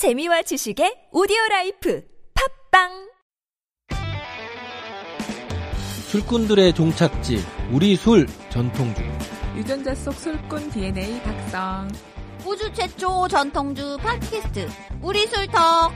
[0.00, 2.02] 재미와 지식의 오디오 라이프
[2.70, 3.10] 팟빵
[6.08, 7.36] 술꾼들의 종착지
[7.70, 9.02] 우리 술 전통주
[9.58, 11.88] 유전자 속 술꾼 DNA 각성.
[12.46, 14.68] 우주 최초 전통주 팟캐스트
[15.02, 15.94] 우리 술talk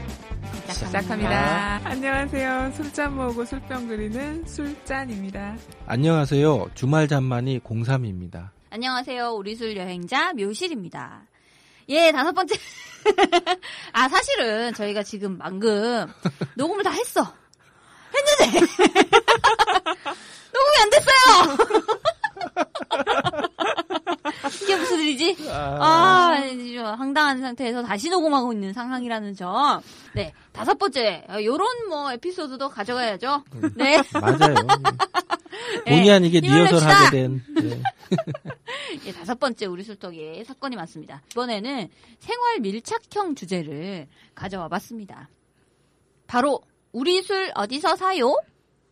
[0.68, 1.80] 시작합니다.
[1.84, 2.72] 안녕하세요.
[2.74, 5.56] 술잔 모으고 술병 그리는 술잔입니다.
[5.86, 11.22] 안녕하세요 주말 잠만이 03입니다 안녕하세요 우리 술 여행자 묘실입니다
[11.88, 12.54] 예 다섯 번째.
[13.92, 16.12] 아 사실은 저희가 지금 방금
[16.56, 17.32] 녹음을 다 했어.
[18.14, 18.60] 했는데.
[20.54, 21.56] 녹음이 안 됐어요
[24.62, 25.36] 이게 무슨 일이지?
[25.50, 29.80] 아, 지금 황당한 상태에서 다시 녹음하고 있는 상황이라는 점.
[30.14, 33.44] 네, 다섯 번째, 어, 요런 뭐 에피소드도 가져가야죠.
[33.74, 33.96] 네.
[34.12, 34.54] 맞아요
[35.84, 36.88] 네, 본의 아니게 힘을 리허설.
[36.88, 37.82] 하게 된 네.
[39.06, 41.22] 예, 다섯 번째 우리 술떡의 사건이 많습니다.
[41.32, 41.88] 이번에는
[42.20, 45.28] 생활 밀착형 주제를 가져와 봤습니다.
[46.26, 46.60] 바로
[46.92, 48.36] 우리 술 어디서 사요?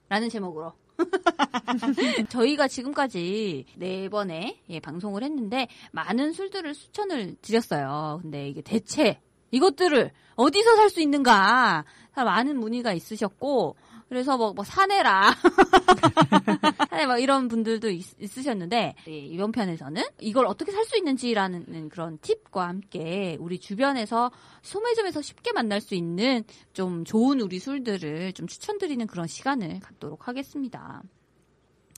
[0.08, 0.72] 라는 제목으로.
[2.30, 8.20] 저희가 지금까지 네 번의 예, 방송을 했는데 많은 술들을 추천을 드렸어요.
[8.22, 9.20] 근데 이게 대체
[9.50, 13.76] 이것들을 어디서 살 수 있는가 많은 문의가 있으셨고
[14.12, 15.32] 그래서 뭐, 뭐 사내라
[16.90, 22.68] 사내 뭐 이런 분들도 있, 으셨는데 이번 편에서는 이걸 어떻게 살 수 있는지라는 그런 팁과
[22.68, 26.42] 함께 우리 주변에서 소매점에서 쉽게 만날 수 있는
[26.74, 31.02] 좀 좋은 우리 술들을 좀 추천드리는 그런 시간을 갖도록 하겠습니다.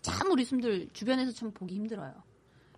[0.03, 2.13] 참 우리 술들 주변에서 참 보기 힘들어요.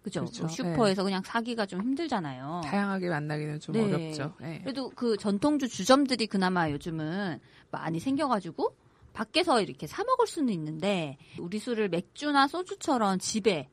[0.01, 0.21] 그죠?
[0.21, 0.45] 그렇죠.
[0.45, 1.83] 뭐 슈퍼에서 그냥 사기가 좀 어.
[1.83, 2.63] 힘들잖아요.
[2.65, 3.85] 다양하게 만나기는 좀 네.
[3.85, 4.35] 어렵죠.
[4.41, 4.61] 네.
[4.63, 7.41] 그래도 그 전통주 주점들이 그나마 요즘은
[7.71, 8.86] 많이 생겨가지고
[9.17, 13.69] 밖에서 이렇게 사 먹을 수는 있는데 우리 술을 맥주나 소주처럼 집에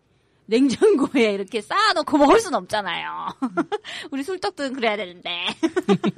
[0.46, 3.28] 냉장고에 이렇게 쌓아놓고 먹을 수는 없잖아요.
[4.12, 5.30] 우리 술떡들은 그래야 되는데.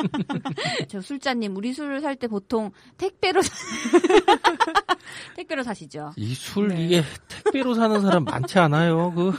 [0.90, 3.52] 저 술자님 우리 술을 살때 보통 택배로 사...
[5.36, 6.14] 택배로 사시죠.
[6.18, 6.86] 이술 네.
[6.86, 9.34] 이게 택배로 사는 사람 많지 않아요 그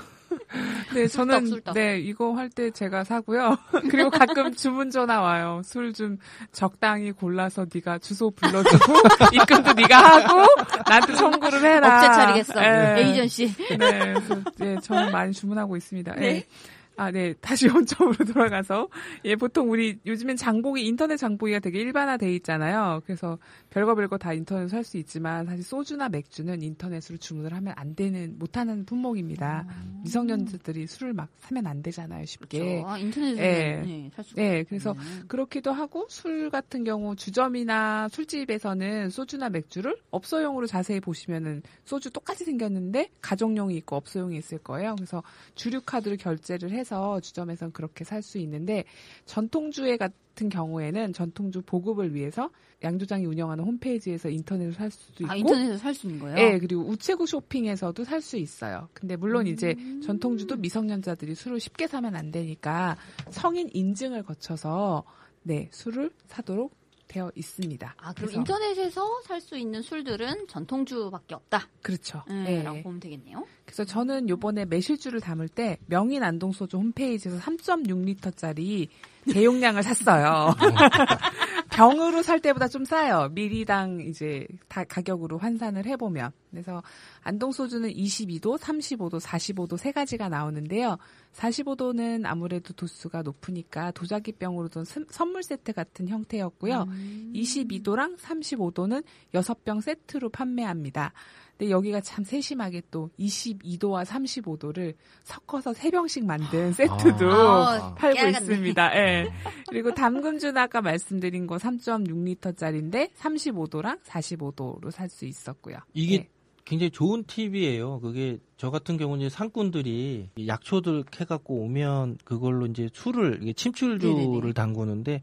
[0.94, 1.74] 네, 저는 술떡.
[1.74, 3.56] 네 이거 할 때 제가 사고요.
[3.90, 5.60] 그리고 가끔 주문 전화 와요.
[5.64, 6.18] 술 좀
[6.52, 8.92] 적당히 골라서 네가 주소 불러주고
[9.32, 10.46] 입금도 네가 하고
[10.88, 11.96] 나한테 청구를 해라.
[11.96, 12.60] 업체 차리겠어.
[12.60, 13.02] 네.
[13.02, 13.54] 에이전시.
[13.78, 14.14] 네,
[14.58, 16.14] 네, 저는 많이 주문하고 있습니다.
[16.14, 16.20] 네.
[16.20, 16.46] 네.
[16.96, 17.34] 아, 네.
[17.40, 18.88] 다시 원점으로 돌아가서.
[19.24, 23.02] 예, 보통 우리 요즘엔 장보기, 인터넷 장보기가 되게 일반화돼 있잖아요.
[23.04, 23.38] 그래서
[23.70, 28.84] 별거 별거 다 인터넷으로 살수 있지만 사실 소주나 맥주는 인터넷으로 주문을 하면 안 되는, 못하는
[28.86, 29.66] 품목입니다.
[30.04, 32.58] 미성년자들이 술을 막 사면 안 되잖아요, 쉽게.
[32.58, 32.88] 그렇죠.
[32.88, 33.82] 아, 인터넷으로 예.
[33.84, 35.28] 네, 네, 그래서 없는.
[35.28, 43.10] 그렇기도 하고 술 같은 경우 주점이나 술집에서는 소주나 맥주를 업소용으로 자세히 보시면은 소주 똑같이 생겼는데
[43.20, 44.94] 가정용이 있고 업소용이 있을 거예요.
[44.96, 45.22] 그래서
[45.54, 46.85] 주류 카드로 결제를 해서
[47.22, 48.84] 주점에선 그렇게 살 수 있는데
[49.24, 52.50] 전통주에 같은 경우에는 전통주 보급을 위해서
[52.82, 56.36] 양조장이 운영하는 홈페이지에서 인터넷으로 살 수도 있고 아, 인터넷에서 살 수 있는 거예요?
[56.38, 58.88] 예, 그리고 우체국 쇼핑에서도 살 수 있어요.
[58.92, 60.00] 근데 물론 이제 음.
[60.02, 62.96] 전통주도 미성년자들이 술을 쉽게 사면 안 되니까
[63.30, 65.04] 성인 인증을 거쳐서
[65.42, 66.74] 네, 술을 사도록
[67.16, 67.94] 되어 있습니다.
[67.96, 71.68] 아, 그럼 그래서- 인터넷에서 살 수 있는 술들은 전통주밖에 없다.
[71.82, 72.22] 그렇죠.
[72.28, 72.62] 네, 예.
[72.62, 73.46] 라고 보면 되겠네요.
[73.64, 78.88] 그래서 저는 요번에 매실주를 담을 때 명인 안동소주 홈페이지에서 3.6리터짜리
[79.32, 80.54] 대용량을 샀어요.
[81.76, 83.28] 병으로 살 때보다 좀 싸요.
[83.32, 86.32] 미리당 이제 다 가격으로 환산을 해보면.
[86.50, 86.82] 그래서
[87.20, 90.96] 안동 소주는 22도, 35도, 45도 세 가지가 나오는데요.
[91.34, 96.84] 45도는 아무래도 도수가 높으니까 도자기병으로 든 선- 선물 세트 같은 형태였고요.
[96.88, 97.32] 음.
[97.34, 99.04] 22도랑 35도는
[99.34, 101.12] 6병 세트로 판매합니다.
[101.58, 104.94] 근데 여기가 참 세심하게 또 22도와 35도를
[105.24, 108.38] 섞어서 3병씩 만든 세트도 아, 팔고 깨알같네.
[108.38, 108.96] 있습니다.
[108.96, 109.32] 예.
[109.68, 115.78] 그리고 담금주는 아까 말씀드린 거 3.6리터짜리인데 35도랑 45도로 살 수 있었고요.
[115.94, 116.28] 이게 네.
[116.64, 118.00] 굉장히 좋은 팁이에요.
[118.00, 124.52] 그게 저 같은 경우는 이제 상꾼들이 이 약초들 캐갖고 오면 그걸로 이제 술을 침출주를 네네네.
[124.52, 125.22] 담그는데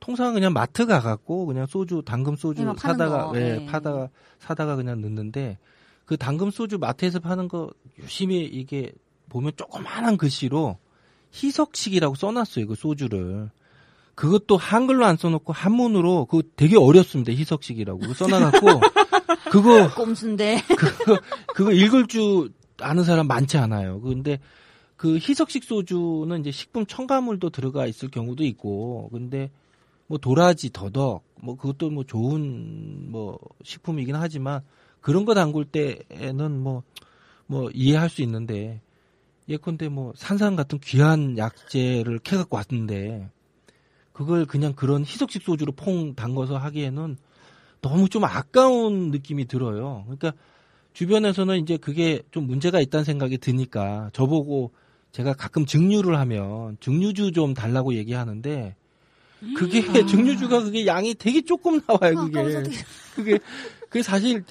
[0.00, 3.40] 통상 그냥 마트 가갖고 그냥 소주 당금 소주 네, 사다가 거.
[3.40, 3.66] 예, 네.
[3.66, 4.08] 파다가
[4.38, 5.58] 사다가 그냥 넣는데
[6.04, 8.92] 그 당금 소주 마트에서 파는 거 유심히 이게
[9.28, 10.78] 보면 조그마한 글씨로
[11.34, 12.66] 희석식이라고 써놨어요.
[12.66, 13.50] 그 소주를.
[14.14, 17.32] 그것도 한글로 안 써놓고 한문으로 그거 되게 어렵습니다.
[17.32, 18.66] 희석식이라고 써놔갖고
[19.50, 20.62] 그거 꼼수인데.
[20.76, 21.20] 그거,
[21.54, 22.50] 그거 읽을 줄
[22.80, 24.00] 아는 사람 많지 않아요.
[24.00, 24.40] 근데
[24.96, 29.50] 그 희석식 소주는 이제 식품 첨가물도 들어가 있을 경우도 있고, 근데
[30.08, 34.62] 뭐 도라지, 더덕, 뭐 그것도 뭐 좋은 뭐 식품이긴 하지만
[35.00, 36.82] 그런 거 담글 때에는 뭐,
[37.46, 38.80] 뭐 이해할 수 있는데
[39.48, 43.30] 예컨대 뭐 산산 같은 귀한 약재를 캐갖고 왔는데
[44.12, 47.16] 그걸 그냥 그런 희석식 소주로 퐁 담궈서 하기에는
[47.80, 50.02] 너무 좀 아까운 느낌이 들어요.
[50.06, 50.32] 그러니까
[50.92, 54.72] 주변에서는 이제 그게 좀 문제가 있다는 생각이 드니까 저보고
[55.12, 58.74] 제가 가끔 증류를 하면 증류주 좀 달라고 얘기하는데
[59.56, 62.14] 그게 증류주가 그게 양이 되게 조금 나와요.
[62.26, 62.76] 그게 되게-
[63.14, 63.38] 그게
[63.88, 64.44] 그게 사실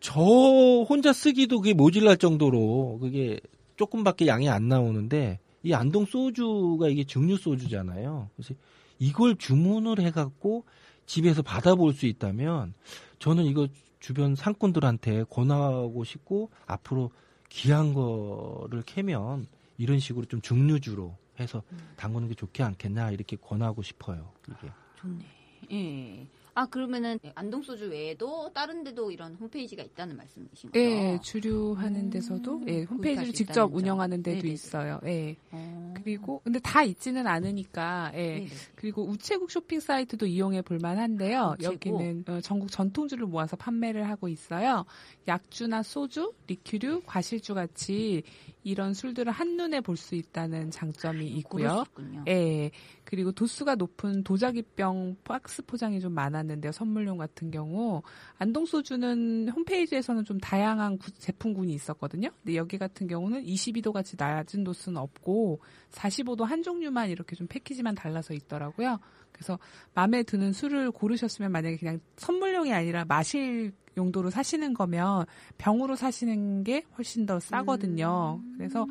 [0.00, 3.40] 저 혼자 쓰기도 그게 모질랄 정도로 그게
[3.76, 8.30] 조금밖에 양이 안 나오는데 이 안동 소주가 이게 증류 소주잖아요.
[8.36, 8.54] 그래서
[8.98, 10.64] 이걸 주문을 해갖고
[11.06, 12.74] 집에서 받아볼 수 있다면
[13.18, 13.68] 저는 이거
[14.00, 17.10] 주변 상권들한테 권하고 싶고 앞으로
[17.48, 19.46] 귀한 거를 캐면
[19.78, 21.62] 이런 식으로 좀 증류주로 해서
[21.96, 24.32] 담그는 게 좋지 않겠나 이렇게 권하고 싶어요.
[24.48, 24.72] 이게.
[24.96, 25.24] 좋네.
[25.72, 26.26] 예.
[26.54, 30.80] 아 그러면은 안동 소주 외에도 다른 데도 이런 홈페이지가 있다는 말씀이신 거죠?
[30.80, 33.74] 예, 주류하는 음, 데서도 예, 구입할 홈페이지를 수 직접.
[33.74, 34.52] 운영하는 데도 네네네.
[34.54, 34.98] 있어요.
[35.04, 35.36] 예.
[35.50, 35.92] 어.
[36.02, 38.38] 그리고 근데 다 있지는 않으니까 예.
[38.38, 38.48] 네네.
[38.74, 41.56] 그리고 우체국 쇼핑 사이트도 이용해 볼 만한데요.
[41.58, 41.74] 우체국?
[41.74, 44.86] 여기는 어, 전국 전통주를 모아서 판매를 하고 있어요.
[45.28, 48.22] 약주나 소주, 리큐류, 과실주 같이
[48.66, 51.84] 이런 술들을 한눈에 볼 수 있다는 장점이 수 있고요.
[52.26, 52.70] 예.
[53.04, 56.72] 그리고 도수가 높은 도자기병 박스 포장이 좀 많았는데요.
[56.72, 58.02] 선물용 같은 경우.
[58.38, 62.30] 안동 소주는 홈페이지에서는 좀 다양한 구- 제품군이 있었거든요.
[62.42, 65.60] 근데 여기 같은 경우는 22도 같이 낮은 도수는 없고
[65.92, 68.98] 45도 한 종류만 이렇게 좀 패키지만 달라서 있더라고요.
[69.30, 69.58] 그래서
[69.94, 75.24] 마음에 드는 술을 고르셨으면 만약에 그냥 선물용이 아니라 마실 용도로 사시는 거면
[75.58, 78.40] 병으로 사시는 게 훨씬 더 싸거든요.
[78.56, 78.86] 그래서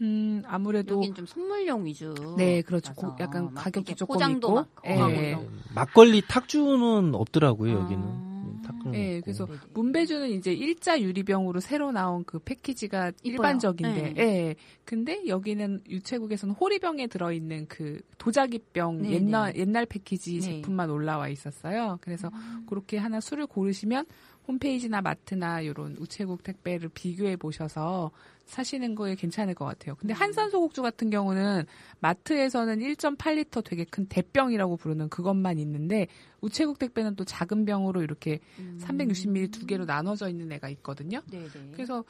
[0.00, 2.14] 음 아무래도 여긴 좀 선물용 위주.
[2.36, 2.92] 네, 그렇죠.
[2.94, 4.54] 고- 약간 막 가격도 조금 포장도 있고.
[4.54, 4.94] 막 예.
[4.96, 5.48] 네.
[5.74, 8.02] 막걸리 탁주는 없더라고요 여기는.
[8.04, 8.34] 아.
[8.66, 9.24] 탁주는 네, 없고.
[9.24, 9.48] 그래서.
[9.74, 14.22] 문배주는 이제 일자 유리병으로 새로 나온 그 패키지가 일반적인데, 네.
[14.22, 14.54] 예.
[14.86, 19.60] 근데 여기는 유채국에서는 호리병에 들어있는 그 도자기병 네, 옛날 네.
[19.60, 20.40] 옛날 패키지 네.
[20.40, 21.98] 제품만 올라와 있었어요.
[22.00, 22.30] 그래서
[22.66, 24.06] 그렇게 하나 술을 고르시면
[24.46, 28.10] 홈페이지나 마트나 이런 우체국 택배를 비교해 보셔서
[28.46, 29.94] 사시는 거에 괜찮을 것 같아요.
[29.94, 31.64] 근데 한산 소곡주 같은 경우는
[32.00, 36.08] 마트에서는 1.8리터 되게 큰 대병이라고 부르는 그것만 있는데
[36.42, 38.78] 우체국 택배는 또 작은 병으로 이렇게 음.
[38.82, 41.22] 360ml 두 개로 나눠져 있는 애가 있거든요.
[41.30, 41.48] 네네.
[41.72, 42.04] 그래서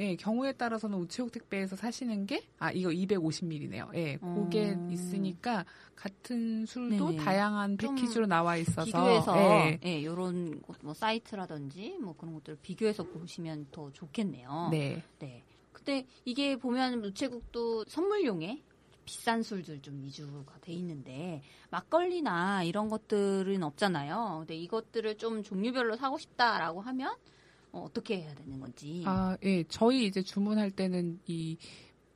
[0.00, 3.90] 예, 경우에 따라서는 우체국 택배에서 사시는 게, 아, 이거 250ml네요.
[3.94, 4.86] 예, 그게 음.
[4.90, 5.64] 있으니까
[5.96, 7.16] 같은 술도 네네.
[7.16, 8.84] 다양한 좀 패키지로 나와 있어서.
[8.84, 14.68] 비교해서 예, 예, 요런 곳, 뭐 사이트라든지 뭐 그런 것들을 비교해서 보시면 더 좋겠네요.
[14.70, 15.02] 네.
[15.18, 15.42] 네.
[15.72, 18.62] 근데 이게 보면 우체국도 선물용에
[19.04, 24.36] 비싼 술들 좀 위주가 돼 있는데 막걸리나 이런 것들은 없잖아요.
[24.40, 27.16] 근데 이것들을 좀 종류별로 사고 싶다라고 하면
[27.72, 29.02] 어, 어떻게 해야 되는 건지.
[29.06, 31.56] 아, 예, 저희 이제 주문할 때는 이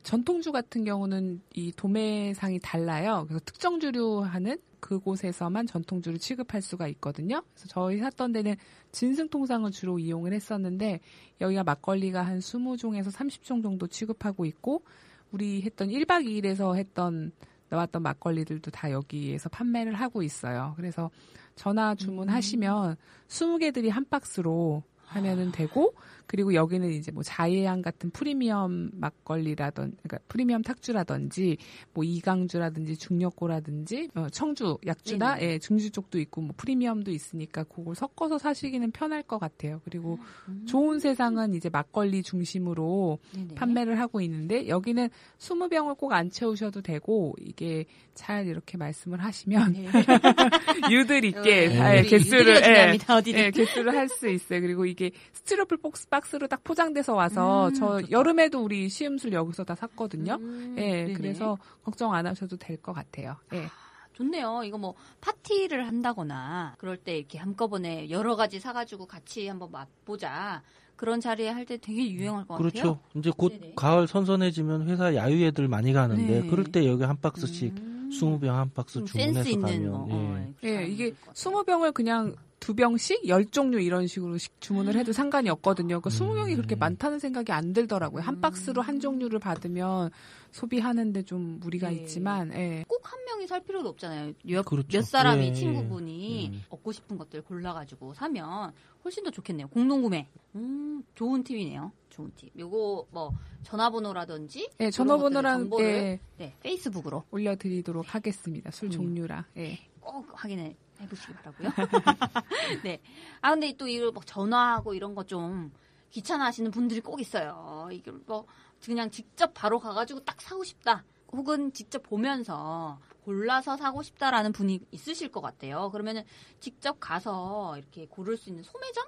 [0.03, 3.25] 전통주 같은 경우는 이 도매상이 달라요.
[3.29, 7.43] 그래서 특정 주류 하는 그곳에서만 전통주를 취급할 수가 있거든요.
[7.55, 8.57] 그래서 저희 샀던 데는
[8.91, 11.01] 진승통상을 주로 이용을 했었는데
[11.41, 14.83] 여기가 막걸리가 한 20종에서 30종 정도 취급하고 있고
[15.31, 17.31] 우리 했던 1박 2일에서 했던
[17.69, 20.75] 나왔던 막걸리들도 다 여기에서 판매를 하고 있어요.
[20.77, 21.11] 그래서
[21.55, 22.97] 전화 주문하시면
[23.29, 24.83] 20개들이 한 박스로
[25.13, 25.95] 하면은 되고
[26.27, 31.57] 그리고 여기는 이제 뭐 자예향 같은 프리미엄 막걸리라던 그러니까 프리미엄 탁주라든지
[31.93, 35.53] 뭐 이강주라든지 중력고라든지 어, 청주 약주나 네네.
[35.55, 39.81] 예, 중주 쪽도 있고 뭐 프리미엄도 있으니까 그걸 섞어서 사시기는 편할 것 같아요.
[39.85, 40.65] 그리고 음.
[40.67, 43.55] 좋은 세상은 이제 막걸리 중심으로 네네.
[43.55, 49.89] 판매를 하고 있는데 여기는 20병을 꼭 안 채우셔도 되고 이게 잘 이렇게 말씀을 하시면 네.
[50.93, 52.01] 유들 있게 네.
[52.01, 52.93] 우리 개수를 예.
[53.35, 54.61] 예, 개수를 할 수 있어요.
[54.61, 58.11] 그리고 이게 스티로폴 박스, 박스로 딱 포장돼서 와서 음, 저 좋다.
[58.11, 60.35] 여름에도 우리 시음술 여기서 다 샀거든요.
[60.41, 61.13] 음, 예, 네네.
[61.15, 63.37] 그래서 걱정 안 하셔도 될 것 같아요.
[63.53, 63.67] 예.
[64.15, 64.63] 좋네요.
[64.65, 70.63] 이거 뭐 파티를 한다거나 그럴 때 이렇게 한꺼번에 여러 가지 사가지고 같이 한번 맛보자.
[70.97, 72.77] 그런 자리에 할 때 되게 유행할 것 그렇죠.
[72.77, 73.01] 같아요.
[73.17, 73.73] 이제 곧 네네.
[73.75, 76.47] 가을 선선해지면 회사 야유 애들 많이 가는데 네.
[76.49, 78.02] 그럴 때 여기 한 박스씩 음.
[78.21, 80.15] 20병 한 박스 좀 주문해서 센스 있는 가면 뭐, 예.
[80.15, 81.33] 어, 예, 사람이 이게 있을 것 같아요.
[81.35, 86.01] 스무 병을 그냥 두 병씩 열 종류 이런 식으로 식- 주문을 해도 상관이 없거든요.
[86.01, 86.79] 그 스무 병이 그렇게 음.
[86.79, 88.23] 많다는 생각이 안 들더라고요.
[88.23, 88.41] 한 음.
[88.41, 90.11] 박스로 한 종류를 받으면
[90.53, 91.97] 소비하는데 좀 무리가 네.
[91.97, 92.85] 있지만, 예.
[92.87, 94.33] 꼭 한 명이 살 필요도 없잖아요.
[94.45, 94.87] 몇, 그렇죠.
[94.93, 96.59] 몇 사람이 예, 친구분이 예.
[96.69, 98.73] 얻고 싶은 것들 골라가지고 사면
[99.05, 99.67] 훨씬 더 좋겠네요.
[99.69, 100.29] 공동구매.
[100.55, 101.91] 음, 좋은 팁이네요.
[102.13, 102.53] 좋은 팁.
[102.59, 108.71] 요거 뭐 전화번호라든지 예, 그런 전화번호랑 정보를 예, 네, 페이스북으로 올려드리도록 하겠습니다.
[108.71, 108.91] 술 음.
[108.91, 109.45] 종류랑.
[109.57, 109.79] 예.
[110.01, 111.69] 꼭 확인해 해보시기 바라고요.
[112.85, 113.01] 네.
[113.41, 115.73] 아 근데 또 이걸 막 전화하고 이런 거 좀
[116.11, 117.89] 귀찮아하시는 분들이 꼭 있어요.
[117.91, 118.47] 이걸 뭐
[118.85, 121.05] 그냥 직접 바로 가가지고 딱 사고 싶다.
[121.33, 125.89] 혹은 직접 보면서 골라서 사고 싶다라는 분이 있으실 것 같아요.
[125.91, 126.23] 그러면은
[126.61, 129.07] 직접 가서 이렇게 고를 수 있는 소매점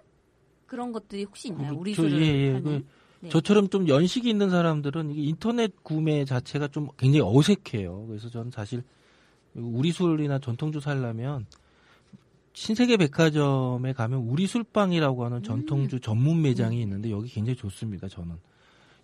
[0.67, 1.75] 그런 것들이 혹시 있나요?
[1.75, 2.61] 그, 우리 저, 예, 예.
[2.61, 2.85] 그
[3.21, 3.29] 네.
[3.31, 8.07] 저처럼 좀 연식이 있는 사람들은 이게 인터넷 구매 자체가 좀 굉장히 어색해요.
[8.07, 8.83] 그래서 저는 사실
[9.55, 11.47] 우리 술이나 전통주 살려면
[12.53, 18.09] 신세계 백화점에 가면 우리 술빵이라고 하는 전통주 전문 매장이 있는데 여기 굉장히 좋습니다.
[18.09, 18.37] 저는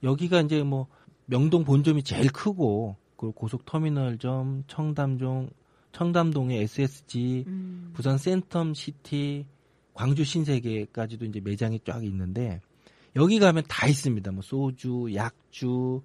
[0.02, 0.87] 여기가 이제 뭐
[1.26, 5.50] 명동 본점이 제일 크고 그리고 고속터미널점, 청담동,
[5.93, 7.90] 청담동의 SSG, 음.
[7.93, 9.45] 부산 센텀 시티,
[10.00, 12.62] 광주 신세계까지도 이제 매장이 쫙 있는데
[13.16, 14.33] 여기 가면 다 있습니다.
[14.33, 16.00] 뭐 소주, 약주,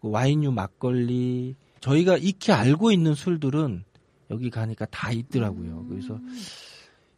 [0.00, 1.56] 그 와인류 막걸리.
[1.80, 3.82] 저희가 익히 알고 있는 술들은
[4.30, 5.84] 여기 가니까 다 있더라고요.
[5.88, 6.38] 그래서 음.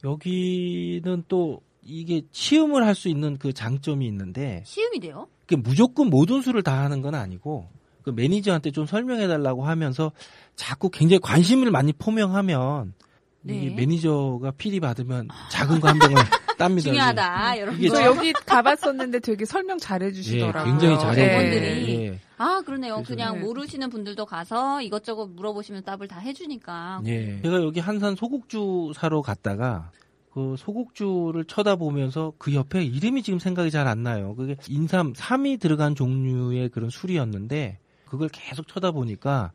[0.04, 5.28] 여기는 또 이게 시음을 할 수 있는 그 장점이 있는데 시음이 돼요?
[5.46, 7.68] 그 무조건 모든 술을 다 하는 건 아니고
[8.04, 10.12] 그 매니저한테 좀 설명해 달라고 하면서
[10.56, 12.94] 자꾸 굉장히 관심을 많이 포명하면
[13.42, 13.54] 네.
[13.64, 16.14] 이 매니저가 필이 받으면 작은 거 한 병을
[16.58, 16.82] 땁니다.
[16.90, 17.80] 중요하다, 여러분.
[17.80, 20.64] 이게 저 참- 여기 가봤었는데 되게 설명 예, 잘해주시더라고요.
[20.64, 21.00] 굉장히 네.
[21.00, 21.38] 잘해요.
[21.40, 21.94] 분들이.
[22.06, 22.20] 예.
[22.38, 23.02] 아, 그러네요.
[23.04, 23.40] 그냥 네.
[23.40, 27.02] 모르시는 분들도 가서 이것저것 물어보시면 답을 다 해주니까.
[27.06, 27.40] 예.
[27.42, 29.90] 제가 여기 한산 소곡주 사러 갔다가
[30.32, 34.34] 그 소곡주를 쳐다보면서 그 옆에 이름이 지금 생각이 잘 안 나요.
[34.36, 39.52] 그게 인삼, 삼이 들어간 종류의 그런 술이었는데 그걸 계속 쳐다보니까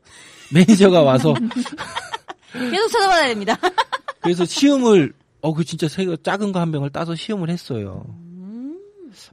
[0.52, 1.34] 매니저가 와서
[2.52, 3.56] 계속 찾아봐야 됩니다.
[4.20, 8.04] 그래서 시음을 어 그 진짜 새 작은 거 한 병을 따서 시음을 했어요.
[8.08, 8.78] 음.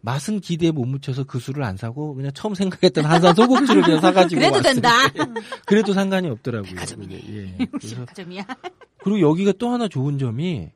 [0.02, 4.40] 맛은 기대에 못 미쳐서 그 술을 안 사고 그냥 처음 생각했던 한산 소곡주를 그냥 사가지고
[4.40, 4.62] 그래도.
[4.62, 4.90] 된다.
[5.66, 6.70] 그래도 상관이 없더라고요.
[6.72, 7.16] 백화점이네.
[7.30, 7.56] 예.
[7.60, 8.46] 우리 그래서 백화점이야.
[9.04, 10.70] 그리고 여기가 또 하나 좋은 점이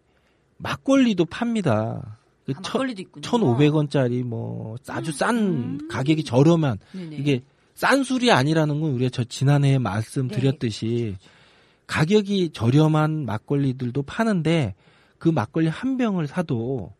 [0.57, 2.17] 막걸리도 팝니다.
[2.45, 3.21] 그 아, 천- 막걸리도 있군요.
[3.21, 5.87] 1,500원짜리 뭐 아주 싼 음.
[5.89, 7.15] 가격이 저렴한 네네.
[7.17, 7.41] 이게
[7.75, 11.15] 싼 술이 아니라는 건 우리가 저 지난해에 말씀드렸듯이
[11.89, 14.75] 가격이 저렴한 막걸리들도 파는데
[15.17, 16.93] 그 막걸리 한 병을 사도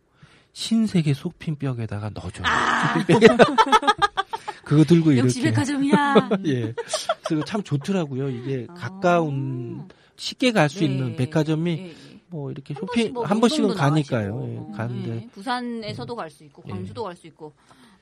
[0.54, 2.44] 신세계 속핀뼈에다가 넣어줘요.
[3.06, 3.56] 속핀뼈에다가.
[4.66, 5.26] 그거 들고 이렇게.
[5.26, 6.30] 역시 백화점이야.
[6.48, 6.74] 예.
[7.24, 8.30] 그래서 참 좋더라고요.
[8.30, 8.74] 이게 아.
[8.74, 10.86] 가까운 쉽게 갈수 네.
[10.86, 12.20] 있는 백화점이 예, 예.
[12.28, 14.48] 뭐 이렇게 한 쇼핑 번씩 뭐 한 번씩은 가니까요.
[14.52, 15.28] 예, 어, 가는데 예.
[15.32, 16.72] 부산에서도 갈 수 있고 예.
[16.72, 17.54] 광주도 갈 수 있고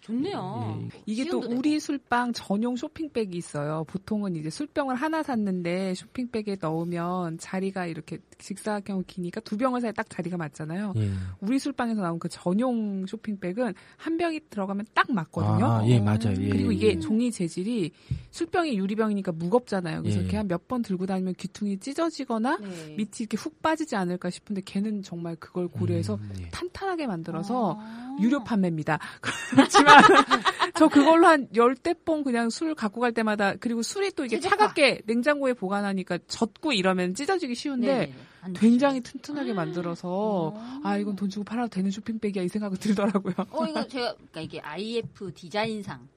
[0.02, 0.88] 좋네요.
[0.94, 1.02] 예.
[1.06, 1.56] 이게 또 되고.
[1.56, 3.84] 우리 술빵 전용 쇼핑백이 있어요.
[3.88, 10.10] 보통은 이제 술병을 하나 샀는데 쇼핑백에 넣으면 자리가 이렇게 직사각형으로 기니까 두 병을 사야 딱
[10.10, 10.94] 자리가 맞잖아요.
[10.98, 11.10] 예.
[11.42, 15.66] 우리 술빵에서 나온 그 전용 쇼핑백은 한 병이 들어가면 딱 맞거든요.
[15.66, 16.36] 아, 예, 맞아요.
[16.40, 17.00] 예, 그리고 예, 이게 예.
[17.00, 17.92] 종이 재질이
[18.32, 20.02] 술병이 유리병이니까 무겁잖아요.
[20.02, 20.22] 그래서 예.
[20.22, 22.96] 이렇게 한 몇 번 들고 다니면 귀퉁이 찢어지거나 네.
[22.98, 26.50] 밑이 이렇게 훅 빠지지 않을까 싶은데 걔는 정말 그걸 고려해서 음, 예.
[26.50, 28.18] 탄탄하게 만들어서 아.
[28.22, 29.00] 유료 판매입니다.
[29.88, 30.42] 그렇지만
[30.78, 34.58] 저 그걸로 한 열대 봉 그냥 술 갖고 갈 때마다 그리고 술이 또 이게 최적화.
[34.58, 38.14] 차갑게 냉장고에 보관하니까 젖고 이러면 찢어지기 쉬운데 네네네.
[38.42, 39.20] 안 굉장히 좋죠.
[39.20, 40.82] 튼튼하게 만들어서 어.
[40.84, 43.34] 아 이건 돈 주고 팔아도 되는 쇼핑백이야 이 생각이 들더라고요.
[43.52, 46.08] 어 이거 제가 그러니까 이게 IF 디자인상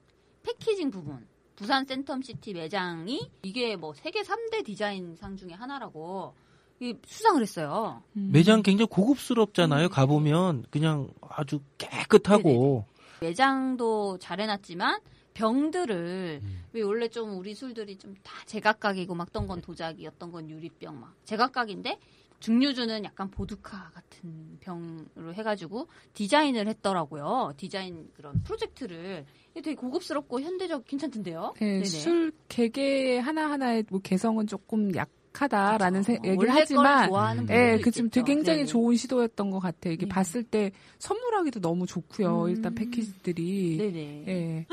[0.42, 6.34] 패키징 부분 부산 센텀시티 매장이 이게 뭐 세계 3대 디자인상 중에 하나라고
[6.80, 8.02] 이 수상을 했어요.
[8.16, 8.30] 음.
[8.32, 9.86] 매장 굉장히 고급스럽잖아요.
[9.86, 9.90] 음.
[9.90, 12.86] 가보면 그냥 아주 깨끗하고
[13.20, 15.00] 매장도 잘 해놨지만
[15.34, 16.62] 병들을 음.
[16.72, 21.00] 왜 원래 좀 우리 술들이 좀 다 제각각이고 막 어떤 건 도자기 어떤 건 유리병
[21.00, 21.98] 막 제각각인데
[22.40, 27.52] 증류주는 약간 보드카 같은 병으로 해가지고 디자인을 했더라고요.
[27.56, 31.52] 디자인 그런 프로젝트를 이게 되게 고급스럽고 현대적 괜찮던데요.
[31.60, 31.84] 네.
[31.84, 37.08] 술 개개 하나 하나의 뭐 개성은 조금 약 하다라는 세- 얘기를 하지만
[37.50, 38.10] 예, 그 지금.
[38.10, 38.66] 되게 굉장히 네네.
[38.66, 39.92] 좋은 시도였던 것 같아요.
[39.94, 40.08] 이게 네.
[40.08, 42.44] 봤을 때 선물하기도 너무 좋고요.
[42.44, 42.48] 음.
[42.50, 44.24] 일단 패키지들이 네네.
[44.28, 44.66] 예.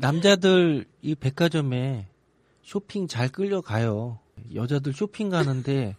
[0.00, 2.06] 남자들 이 백화점에
[2.62, 4.18] 쇼핑 잘 끌려가요.
[4.54, 5.96] 여자들 쇼핑 가는데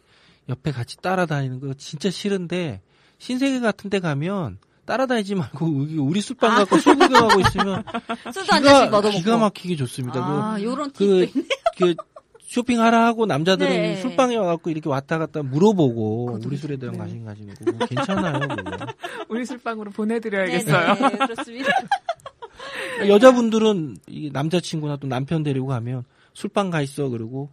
[0.49, 2.81] 옆에 같이 따라다니는 거 진짜 싫은데
[3.19, 5.65] 신세계 같은 데 가면 따라다니지 말고
[5.99, 7.83] 우리 술빵 갖고 술 구경하고 있으면
[8.33, 9.09] 술도 한 잔씩 기가.
[9.11, 10.19] 기가 막히게 좋습니다.
[10.21, 11.47] 아, 요런 그, 팁도 그, 있네.
[11.77, 11.95] 그
[12.51, 13.95] 쇼핑하라 하고 남자들은 네.
[14.01, 16.97] 술빵에 와갖고 이렇게 왔다 갔다 물어보고 우리 술에 대한.
[16.97, 18.39] 관심 가지고 그거 괜찮아요.
[19.29, 20.95] 우리 술빵으로 보내드려야겠어요.
[20.95, 21.69] 네네, 그렇습니다.
[23.07, 26.03] 여자분들은 이 남자친구나 또 남편 데리고 가면
[26.33, 27.49] 술빵 가 있어 그러고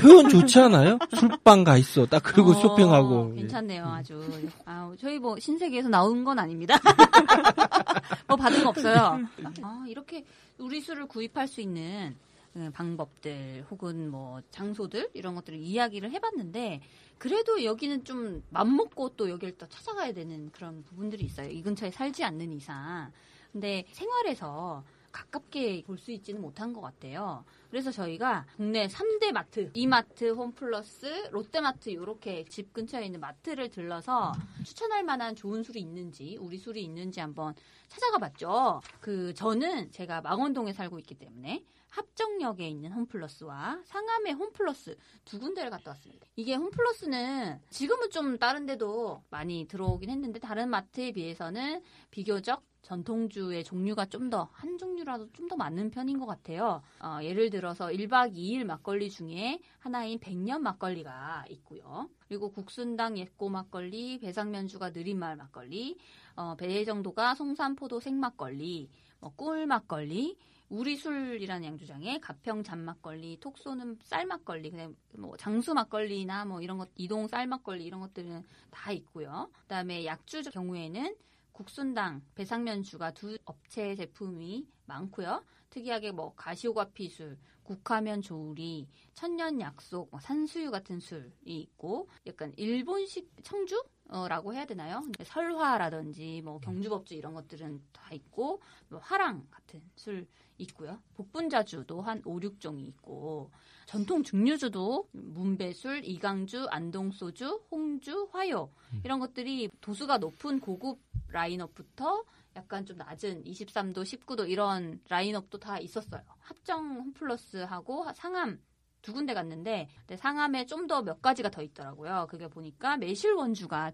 [0.00, 0.98] 표현 좋지 않아요?
[1.14, 3.40] 술빵 가 있어 딱 그리고 어, 쇼핑하고 예.
[3.40, 4.26] 괜찮네요, 아주.
[4.64, 6.76] 아, 저희 뭐 신세계에서 나온 건 아닙니다.
[8.26, 9.20] 뭐 받은 거 없어요.
[9.60, 10.24] 아, 이렇게
[10.56, 12.33] 우리 술을 구입할 수 있는 음,
[12.72, 16.80] 방법들 혹은 뭐 장소들 이런 것들을 이야기를 해봤는데
[17.18, 21.48] 그래도 여기는 좀 맘먹고 또 여기를 또 찾아가야 되는 그런 부분들이 있어요.
[21.48, 23.12] 이 근처에 살지 않는 이상.
[23.52, 24.84] 근데 생활에서
[25.14, 27.44] 가깝게 볼 수 있지는 못한 것 같아요.
[27.70, 34.32] 그래서 저희가 국내 3대 마트, 이마트, 홈플러스, 롯데마트 이렇게 집 근처에 있는 마트를 들러서
[34.64, 37.54] 추천할 만한 좋은 술이 있는지, 우리 술이 있는지 한번
[37.88, 38.80] 찾아가 봤죠.
[39.00, 41.64] 그 저는 제가 망원동에 살고 있기 때문에
[41.94, 46.26] 합정역에 있는 홈플러스와 상암의 홈플러스 두 군데를 갔다 왔습니다.
[46.36, 54.06] 이게 홈플러스는 지금은 좀 다른 데도 많이 들어오긴 했는데 다른 마트에 비해서는 비교적 전통주의 종류가
[54.06, 56.82] 좀 더 한 종류라도 좀 더 많은 편인 것 같아요.
[57.00, 62.10] 어, 예를 들어서 1박 2일 막걸리 중에 하나인 백년 막걸리가 있고요.
[62.28, 65.96] 그리고 국순당 옛고 막걸리, 배상면주가 느린마을 막걸리,
[66.36, 70.36] 어, 배정도가 송산포도 생막걸리, 뭐 꿀 막걸리,
[70.74, 77.28] 우리술이라는 양조장에 가평 잔막걸리, 톡 쏘는 쌀막걸리, 그냥 뭐 장수 막걸리나 뭐 이런 것, 이동
[77.28, 79.50] 쌀막걸리 이런 것들은 다 있고요.
[79.62, 81.16] 그다음에 약주 경우에는
[81.52, 85.44] 국순당, 배상면주가 두 업체 제품이 많고요.
[85.70, 93.82] 특이하게 뭐 가시오가피술, 국화면 조우리, 천년 약속, 뭐 산수유 같은 술이 있고 약간 일본식 청주?
[94.14, 95.02] 어라고 해야 되나요?
[95.24, 100.26] 설화라든지 뭐 경주법주 이런 것들은 다 있고 뭐 화랑 같은 술
[100.58, 101.02] 있고요.
[101.14, 103.50] 복분자주도 한 5, 6종이 있고
[103.86, 108.70] 전통 증류주도 문배술, 이강주, 안동소주, 홍주, 화요
[109.04, 112.24] 이런 것들이 도수가 높은 고급 라인업부터
[112.56, 116.22] 약간 좀 낮은 23도, 19도 이런 라인업도 다 있었어요.
[116.38, 118.60] 합정 홈플러스하고 상암
[119.04, 122.26] 두 군데 갔는데 상암에 좀 더 몇 가지가 더 있더라고요.
[122.30, 123.92] 그게 보니까 매실 원주가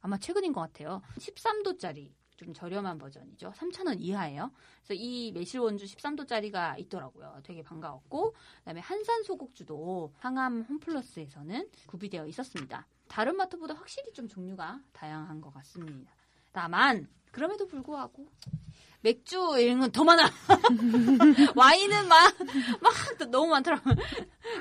[0.00, 1.02] 아마 최근인 것 같아요.
[1.18, 3.52] 13도짜리 좀 저렴한 버전이죠.
[3.52, 4.50] 3,000원 이하예요.
[4.84, 7.40] 그래서 이 매실 원주 13도짜리가 있더라고요.
[7.44, 12.86] 되게 반가웠고 그다음에 한산 소곡주도 상암 홈플러스에서는 구비되어 있었습니다.
[13.08, 16.12] 다른 마트보다 확실히 좀 종류가 다양한 것 같습니다.
[16.52, 18.26] 다만 그럼에도 불구하고
[19.02, 20.30] 맥주 이런 건 더 많아.
[21.56, 22.34] 와인은 막,
[22.80, 23.94] 막 너무 많더라고요.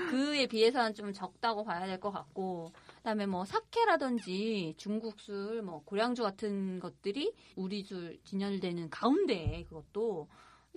[0.10, 6.24] 그에 비해서는 좀 적다고 봐야 될 것 같고, 그다음에 뭐 사케라든지 중국 술, 뭐 고량주
[6.24, 10.28] 같은 것들이 우리 술 진열되는 가운데 그것도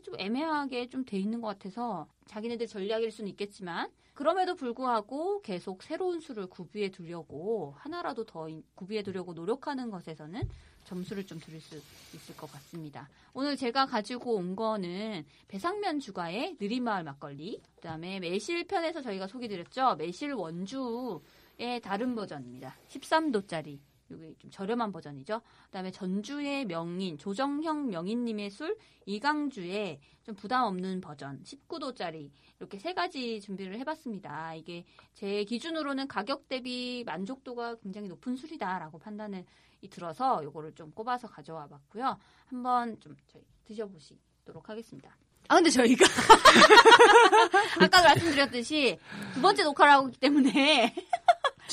[0.03, 6.20] 좀 애매하게 좀 돼 있는 것 같아서 자기네들 전략일 수는 있겠지만 그럼에도 불구하고 계속 새로운
[6.20, 10.48] 술을 구비해 두려고 하나라도 더 구비해 두려고 노력하는 것에서는
[10.85, 11.81] 점수를 좀 드릴 수
[12.14, 13.09] 있을 것 같습니다.
[13.33, 19.97] 오늘 제가 가지고 온 거는 배상면 주가의 느린마을 막걸리, 그다음에 매실 편에서 저희가 소개드렸죠.
[19.97, 22.77] 매실 원주의 다른 버전입니다.
[22.88, 23.79] 13도짜리.
[24.10, 25.40] 이게 좀 저렴한 버전이죠.
[25.66, 33.40] 그다음에 전주의 명인 조정형 명인님의 술 이강주의 좀 부담 없는 버전 19도짜리 이렇게 세 가지
[33.40, 34.54] 준비를 해봤습니다.
[34.54, 39.44] 이게 제 기준으로는 가격 대비 만족도가 굉장히 높은 술이다라고 판단을
[39.90, 42.18] 들어서 이거를 좀 꼽아서 가져와 봤고요.
[42.46, 45.14] 한번 좀 저희 드셔보시도록 하겠습니다.
[45.48, 46.06] 아 근데 저희가
[47.80, 48.98] 아까 말씀드렸듯이
[49.34, 50.94] 두 번째 녹화를 하고 있기 때문에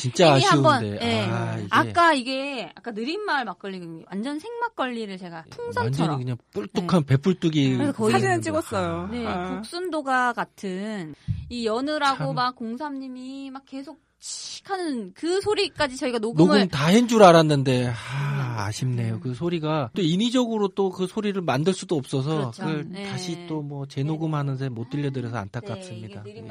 [0.02, 1.00] 진짜 이미 한번, 아쉬운데.
[1.06, 1.22] 예.
[1.30, 7.78] 아, 이게 아까 이게 아까 느린마을 막걸리 완전 생막걸리를 제가 풍선처럼 그냥 뿔뚝한 배불뚝이.
[7.78, 8.44] 그래서 거의 사진은 보이는데.
[8.44, 9.08] 찍었어요.
[9.12, 9.50] 네, 아.
[9.56, 11.14] 국순도가 같은
[11.50, 12.36] 이 연으라고 참.
[12.36, 17.88] 막 공삼님이 막 계속 칙 하는 그 소리까지 저희가 녹음을 녹음 다 한 줄 알았는데
[17.90, 19.20] 아, 아쉽네요.
[19.20, 22.64] 그 소리가 또 인위적으로 또 그 소리를 만들 수도 없어서 그렇죠.
[22.64, 23.04] 그걸 네.
[23.10, 26.24] 다시 또 뭐 재녹음하는데 못 들려드려서 네, 안타깝습니다.
[26.28, 26.44] 이게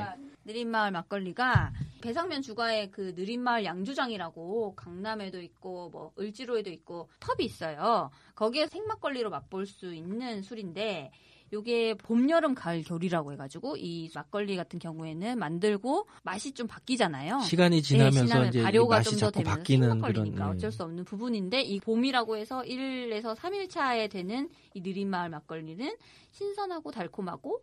[0.44, 8.11] 느린마을, 막걸리가 배상면 주가의 그 느린마을 양주장이라고 강남에도 있고 뭐 을지로에도 있고 펍이 있어요.
[8.35, 11.11] 거기에 생막걸리로 맛볼 수 있는 술인데
[11.53, 17.40] 요게 봄, 여름, 가을, 겨울이라고 해가지고 이 막걸리 같은 경우에는 만들고 맛이 좀 바뀌잖아요.
[17.40, 20.42] 시간이 지나면서 네, 지나면 이제 이 발효가 맛이 좀더 되면서 바뀌는 그런 예.
[20.42, 25.96] 어쩔 수 없는 부분인데 이 봄이라고 해서 1에서 3일 차에 되는 이 느린마을 막걸리는
[26.31, 27.62] 신선하고 달콤하고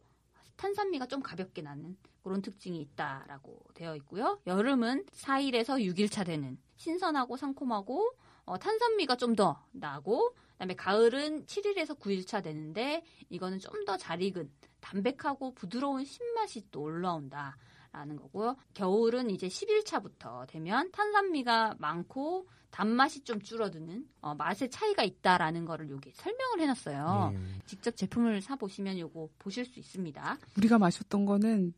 [0.58, 4.40] 탄산미가 좀 가볍게 나는 그런 특징이 있다라고 되어 있고요.
[4.48, 8.12] 여름은 4일에서 6일차 되는 신선하고 상콤하고
[8.46, 14.52] 어, 탄산미가 좀 더 나고 그다음에 가을은 7일에서 9일차 되는데 이거는 좀 더 잘 익은
[14.80, 17.58] 담백하고 부드러운 신맛이 또 올라온다.
[17.98, 18.56] 라는 거고요.
[18.76, 26.12] 겨울은 이제 10일차부터 되면 탄산미가 많고 단맛이 좀 줄어드는 어, 맛의 차이가 있다라는 거를 여기
[26.14, 27.34] 설명을 해놨어요.
[27.34, 27.40] 예.
[27.66, 30.38] 직접 제품을 사 보시면 요거 보실 수 있습니다.
[30.58, 31.74] 우리가 마셨던 거는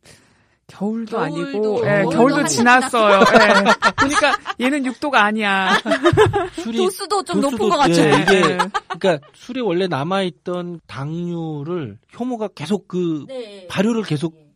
[0.66, 3.20] 겨울도, 겨울도, 아니고, 예, 겨울도 지났어요.
[3.20, 3.92] 예.
[3.98, 5.70] 보니까 얘는 6도가 아니야.
[6.52, 8.02] 술이 도수도 좀 도수도 높은 것 같죠.
[8.02, 8.58] 예, 이게 예.
[8.98, 13.66] 그러니까 술이 원래 남아 있던 당류를 효모가 계속 그 네.
[13.68, 14.49] 발효를 계속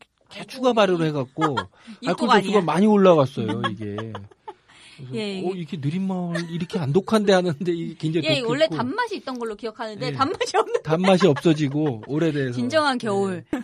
[0.49, 1.57] 추가 발효를 해갖고
[2.07, 2.61] 알코올 도수가.
[2.63, 3.63] 많이 올라갔어요.
[3.71, 3.97] 이게
[5.13, 9.39] 예, 어, 이게 느린 마을 이렇게 안 독한데 하는데 이게 굉장히 예, 원래 단맛이 있던
[9.39, 10.13] 걸로 기억하는데 예.
[10.13, 13.61] 단맛이 없는 단맛이 없어지고 오래돼서 진정한 겨울 네.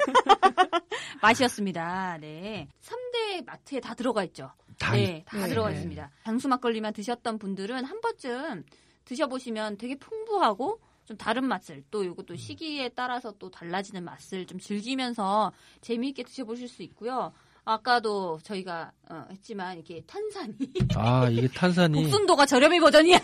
[1.22, 2.18] 맛이었습니다.
[2.20, 2.68] 네.
[2.83, 4.50] 3대 마트에 다 들어가 있죠.
[4.78, 5.48] 다 네, 다 네.
[5.48, 5.76] 들어가 네.
[5.76, 6.11] 있습니다.
[6.24, 8.64] 장수 막걸리만 드셨던 분들은 한 번쯤
[9.04, 10.80] 드셔보시면 되게 풍부하고
[11.11, 12.12] 좀 다른 맛을 또 음.
[12.12, 17.33] 이것도 시기에 따라서 또 달라지는 맛을 좀 즐기면서 재미있게 드셔보실 수 있고요.
[17.64, 20.55] 아까도 저희가 어, 했지만 이렇게 탄산이
[20.94, 23.18] 아 이게 탄산이 복순도가 저렴이 버전이야.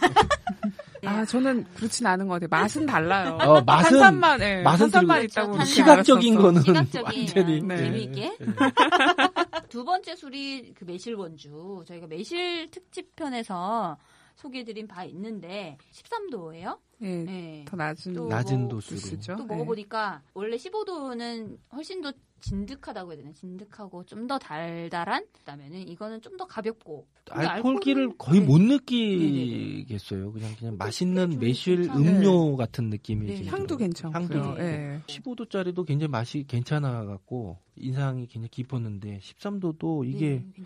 [1.05, 2.49] 아, 저는 그렇진 않은 것 같아요.
[2.51, 3.39] 맛은 달라요.
[3.41, 5.53] 어, 맛은 탄산만, 예, 맛은 탄산만 있다고.
[5.53, 6.35] 그렇게 시각적인.
[6.35, 7.77] 거는 시각적인 완전히 아, 네.
[7.77, 8.37] 재미있게
[9.69, 11.85] 두 번째 술이 그 매실 원주.
[11.87, 13.97] 저희가 매실 특집 편에서
[14.37, 16.79] 소개해드린 바 있는데 13도예요.
[17.03, 17.65] 예, 네.
[17.67, 19.37] 더 낮은 또 낮은 뭐 도수로.
[19.37, 19.47] 또 예.
[19.47, 23.33] 먹어보니까 원래 15도는 훨씬 더 진득하다고 해야 되나?
[23.33, 25.25] 진득하고 좀 더 달달한?
[25.33, 28.47] 그다음에는 이거는 좀 더 가볍고 알코올기를 거의 네.
[28.47, 30.33] 못 느끼겠어요.
[30.33, 31.91] 그냥 그냥 맛있는 좀 매실.
[31.91, 33.37] 음료 같은 느낌이 네.
[33.37, 33.77] 좀 향도.
[33.77, 34.39] 괜찮고요.
[34.43, 35.01] 향도 예.
[35.07, 40.65] 15도짜리도 굉장히 맛이 괜찮아 갖고 인상이 굉장히 깊었는데 13도도 이게 네.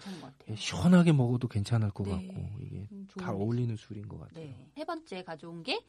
[0.50, 2.12] 예, 시원하게 먹어도 괜찮을 것 네.
[2.12, 3.42] 같고 이게 음, 잘 매실.
[3.42, 4.44] 어울리는 술인 것 같아요.
[4.44, 4.66] 네.
[4.74, 5.80] 세 번째 가져온 게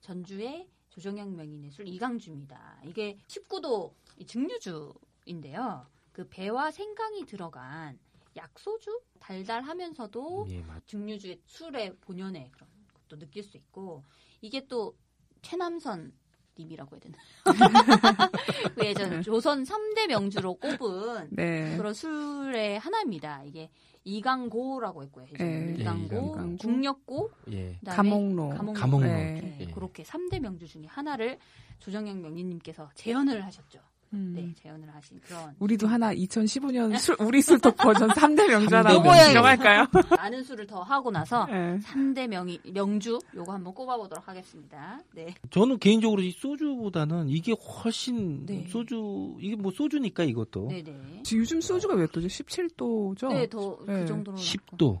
[0.00, 2.78] 전주의 조정형 명인의 술 이강주입니다.
[2.86, 3.92] 이게 19도
[4.26, 4.94] 증류주
[5.26, 5.86] 인데요.
[6.12, 7.98] 그 배와 생강이 들어간
[8.36, 10.86] 약소주 달달하면서도 예, 맞.
[10.86, 14.04] 증류주의 술의 본연의 그런 것도 느낄 수 있고
[14.40, 14.96] 이게 또
[15.42, 16.12] 최남선
[16.58, 17.18] 님이라고 해야 되나?
[18.74, 21.76] 그 예전 조선 3대 명주로 꼽은 네.
[21.76, 23.42] 그런 술의 하나입니다.
[23.44, 23.68] 이게
[24.04, 25.26] 이강고라고 했고요.
[25.32, 26.56] 예전에 네, 이강고, 이강고.
[26.58, 27.78] 중력고, 예.
[27.84, 28.50] 감옥로.
[28.50, 28.72] 감옥로.
[28.72, 29.06] 감옥로.
[29.06, 29.40] 네.
[29.40, 29.66] 네, 예.
[29.66, 31.38] 그렇게 3대 명주 중에 하나를
[31.80, 33.80] 조정영 명리님께서 재현을 하셨죠.
[34.16, 34.32] 음.
[34.34, 39.08] 네, 재현을 하신 그런 우리도 하나 2015년 술, 우리 술독 버전 3대 명주 하나 삼대
[39.08, 39.32] 명주.
[39.34, 39.86] 정할까요?
[40.16, 41.78] 많은 술을 더 하고 나서 네.
[41.84, 44.98] 3대 명이 명주 요거 한번 꼽아보도록 하겠습니다.
[45.14, 45.34] 네.
[45.50, 48.66] 저는 개인적으로 이 소주보다는 이게 훨씬 네.
[48.68, 50.92] 소주 이게 뭐 소주니까 이것도 네, 네.
[51.32, 52.26] 요즘 소주가 몇 도죠?
[52.26, 53.28] 17도죠?
[53.28, 54.06] 네, 더그 네.
[54.06, 55.00] 정도로 10도.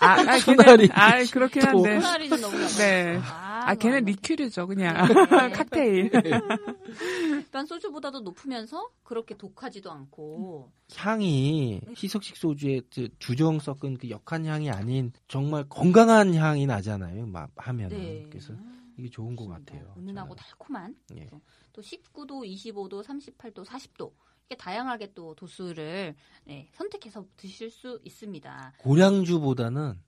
[0.00, 0.88] 아, 아, 소날이.
[0.88, 2.00] 걔는, 아, 그렇긴 한데.
[2.00, 3.20] 소나리는 너무 네.
[3.22, 4.94] 아, 아, 걔는 뭐, 리큐르죠, 그냥.
[5.30, 5.50] 네.
[5.50, 6.10] 칵테일.
[7.46, 14.70] 일반 소주보다도 높으면서 그렇게 독하지도 않고 향이 희석식 소주의 그 주정 섞은 그 역한 향이
[14.70, 17.26] 아닌 정말 건강한 향이 나잖아요.
[17.26, 18.26] 막 하면은 네.
[18.30, 18.54] 그래서
[18.96, 19.46] 이게 좋은 것.
[19.46, 19.94] 같아요.
[19.98, 20.36] 은은하고 저는.
[20.36, 21.28] 달콤한 예.
[21.72, 24.12] 또 19도, 25도, 38도, 40도
[24.48, 28.74] 이렇게 다양하게 또 도수를 네, 선택해서 드실 수 있습니다.
[28.78, 30.00] 고량주보다는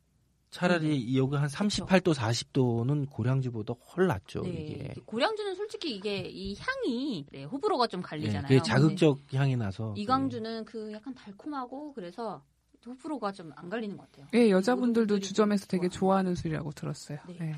[0.51, 1.17] 차라리 네.
[1.17, 4.43] 여기 한 38도, 40도는 고량주보다 훨 낫죠.
[4.43, 4.95] 네, 이게.
[5.05, 8.43] 고량주는 솔직히 이게 이 향이 네, 호불호가 좀 예, 갈리잖아요.
[8.49, 9.89] 그게 자극적 향이 나서.
[9.89, 12.43] 근데 이강주는 그 약간 달콤하고 그래서
[12.87, 14.27] 호불호가 좀 안 갈리는 것 같아요.
[14.35, 16.35] 예, 여자분들도 주점에서 되게 좋아하는.
[16.35, 17.19] 술이라고 들었어요.
[17.29, 17.37] 네.
[17.41, 17.53] 네.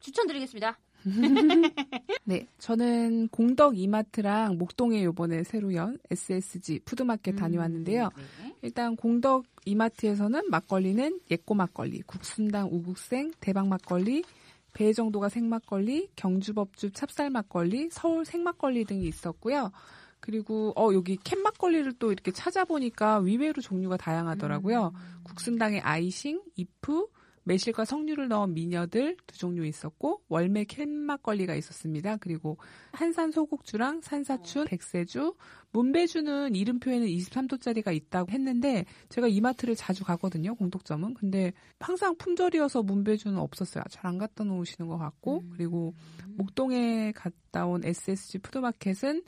[0.00, 0.78] 추천드리겠습니다.
[2.24, 8.10] 네, 저는 공덕 이마트랑 목동에 요번에 새로 연 SSG 푸드마켓 다녀왔는데요.
[8.42, 8.47] 네.
[8.62, 14.24] 일단 공덕 이마트에서는 막걸리는 예꼬 막걸리, 국순당 우국생, 대박 막걸리,
[14.72, 19.72] 배 정도가 생막걸리, 경주법주 찹쌀 막걸리, 서울 생막걸리 등이 있었고요.
[20.20, 24.92] 그리고 어 여기 캔 막걸리를 또 이렇게 찾아보니까 의외로 종류가 다양하더라고요.
[24.94, 25.20] 음.
[25.24, 27.06] 국순당의 아이싱, 이프,
[27.48, 32.18] 매실과 석류를 넣은 미녀들 두 종류 있었고 월매 캔 막걸리가 있었습니다.
[32.18, 32.58] 그리고
[32.92, 35.34] 한산 소곡주랑 산사춘, 백세주,
[35.72, 40.54] 문배주는 이름표에는 23도짜리가 있다고 했는데 제가 이마트를 자주 가거든요.
[40.54, 41.14] 공덕점은.
[41.14, 43.84] 근데 항상 품절이어서 문배주는 없었어요.
[43.90, 45.94] 잘 안 갖다 놓으시는 것 같고 그리고
[46.36, 49.22] 목동에 갔다 온 SSG 푸드마켓은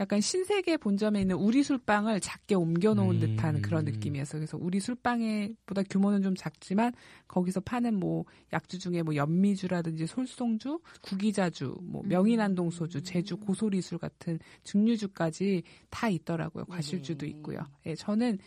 [0.00, 3.20] 약간 신세계 본점에 있는 우리 술빵을 작게 옮겨놓은 음.
[3.20, 4.40] 듯한 그런 느낌이었어요.
[4.40, 6.92] 그래서 우리 술빵에 보다 규모는 좀 작지만
[7.28, 14.38] 거기서 파는 뭐 약주 중에 뭐 연미주라든지 솔송주, 구기자주, 뭐 명인안동 소주, 제주 고소리술 같은
[14.64, 16.64] 증류주까지 다 있더라고요.
[16.64, 17.32] 과실주도 네.
[17.32, 17.60] 있고요.
[17.86, 18.38] 예, 저는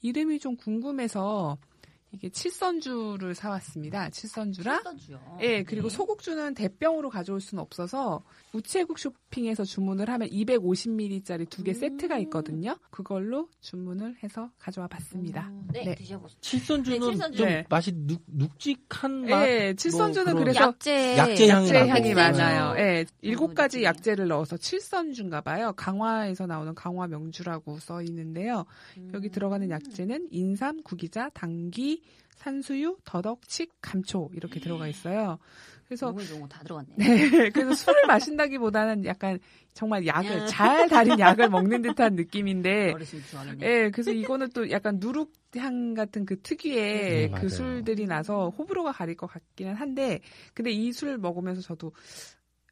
[0.00, 1.56] 이름이 좀 궁금해서
[2.16, 4.08] 이게 칠선주를 사왔습니다.
[4.08, 5.38] 칠선주랑 칠선주요.
[5.42, 5.94] 예, 그리고 네.
[5.96, 8.22] 소국주는 대병으로 가져올 수는 없어서
[8.54, 11.74] 우체국 쇼핑에서 주문을 하면 250ml짜리 두개 음.
[11.74, 12.78] 세트가 있거든요.
[12.90, 15.48] 그걸로 주문을 해서 가져와 봤습니다.
[15.48, 15.94] 음, 네, 네.
[15.94, 16.38] 드셔보세요.
[16.40, 17.36] 칠선주는 네, 칠선주.
[17.38, 17.64] 좀 네.
[17.68, 19.46] 맛이 눅, 눅직한 맛.
[19.46, 21.88] 예, 칠선주는 뭐 그래서 약재 약재 향이 약재.
[21.88, 22.14] 향이 네.
[22.14, 22.74] 많아요.
[22.78, 23.84] 예, 일곱 가지.
[23.84, 25.74] 약재를 넣어서 칠선주인가 봐요.
[25.76, 28.64] 강화에서 나오는 강화 명주라고 써 있는데요.
[29.12, 32.02] 여기 들어가는 약재는 인삼, 구기자, 당귀,
[32.36, 35.38] 산수유, 더덕, 칡, 감초 이렇게 들어가 있어요.
[35.86, 36.94] 그래서 너무 좋은 거다 들어갔네.
[36.96, 37.04] 네,
[37.50, 39.38] 그래서 술을 마신다기보다는 약간
[39.72, 43.20] 정말 약을 잘 달인 약을 먹는 듯한 느낌인데 어르신.
[43.62, 47.48] 예, 그래서 이거는 또 약간 누룩 향 같은 그 특유의 네, 그 맞아요.
[47.48, 50.20] 술들이 나서 호불호가 가릴 것 같기는 한데,
[50.54, 51.92] 근데 이 술 먹으면서 저도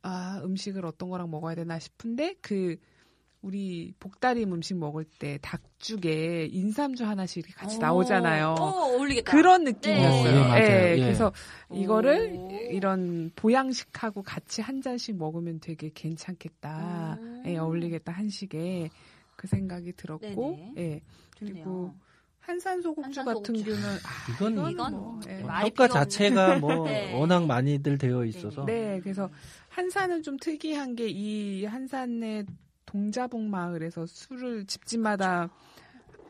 [0.03, 2.77] 아 음식을 어떤 거랑 먹어야 되나 싶은데 그
[3.45, 8.55] 우리 복다림 음식 먹을 때 닭죽에 인삼주 하나씩 이렇게 같이 어, 나오잖아요.
[8.59, 9.31] 어, 어울리겠다.
[9.31, 10.33] 그런 느낌이었어요.
[10.35, 10.63] 네, 맞아요.
[10.63, 10.97] 예.
[10.97, 11.31] 그래서
[11.71, 12.49] 이거를 오.
[12.71, 17.19] 이런 보양식하고 같이 한 잔씩 먹으면 되게 괜찮겠다.
[17.21, 17.43] 음.
[17.47, 18.89] 예, 어울리겠다 한식에
[19.37, 20.73] 그 생각이 들었고, 네네.
[20.79, 21.01] 예.
[21.37, 21.55] 좋네요.
[21.65, 21.95] 그리고
[22.41, 23.55] 한산 소곡주 한산 같은.
[23.63, 25.43] 경우는 아, 이건 이건 뭐, 예.
[25.43, 27.13] 평가 자체가 뭐 네.
[27.15, 29.29] 워낙 많이들 되어 있어서 네, 그래서
[29.69, 32.47] 한산은 좀 특이한 게 이 한산의
[32.95, 35.51] 동자봉 마을에서 술을 집집마다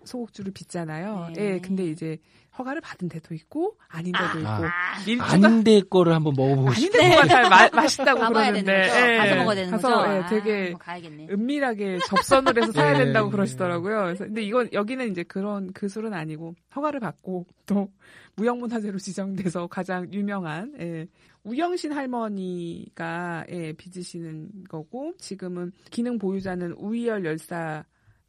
[0.04, 1.30] 소곡주를 빚잖아요.
[1.34, 1.54] 네.
[1.54, 2.18] 예, 근데 이제
[2.56, 7.10] 허가를 받은 데도 있고 아닌 데도 있고 아, 밀주가 안될 거를 한번 먹어보고 아닌 싶어요.
[7.10, 9.12] 데가 잘 마, 맛있다고 가봐야 되는 그러는데.
[9.14, 10.12] 예, 가서 먹어야 되는 가서, 거죠.
[10.12, 11.26] 예, 아, 되게 뭐 가야겠네.
[11.30, 13.32] 은밀하게 접선을 해서 사야 예, 된다고 예.
[13.32, 14.02] 그러시더라고요.
[14.04, 17.90] 그래서 근데 이건 여기는 이제 그런 그 술은 아니고 허가를 받고 또
[18.36, 21.06] 무형문화재로 지정돼서 가장 유명한 예,
[21.42, 27.84] 우영신 할머니가 예, 빚으시는 거고 지금은 기능 보유자는 우이열 열사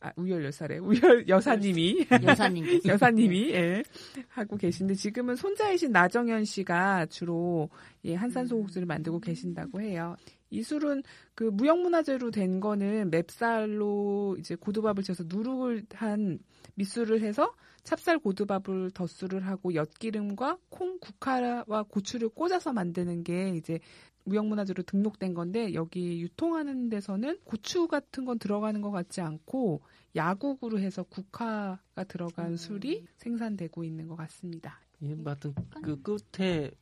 [0.05, 2.81] 아, 우이열 열사래 우이열 여사님이 여사님.
[2.85, 3.83] 여사님이 예,
[4.27, 7.69] 하고 계신데 지금은 손자이신 나정현 씨가 주로
[8.03, 10.15] 예, 한산 소곡주를 만들고 계신다고 해요.
[10.51, 11.01] 이 술은
[11.33, 16.37] 그 무형문화재로 된 거는 맵쌀로 이제 고두밥을 쳐서 누룩을 한
[16.75, 17.51] 밑술을 해서
[17.83, 23.79] 찹쌀 고두밥을 덧술을 하고 엿기름과 콩, 국화와 고추를 꽂아서 만드는 게 이제
[24.25, 29.81] 무형문화재로 등록된 건데 여기 유통하는 데서는 고추 같은 건 들어가는 것 같지 않고
[30.15, 32.57] 야국으로 해서 국화가 들어간 음.
[32.57, 34.79] 술이 생산되고 있는 것 같습니다.
[35.01, 36.75] 이 같은 그 끝에 그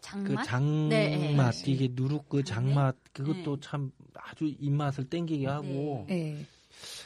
[0.00, 0.44] 장맛?
[0.44, 1.36] 장맛 네.
[1.66, 3.60] 이게 누룩 그 장맛 그것도 네.
[3.60, 6.44] 참 아주 입맛을 땡기게 하고 네.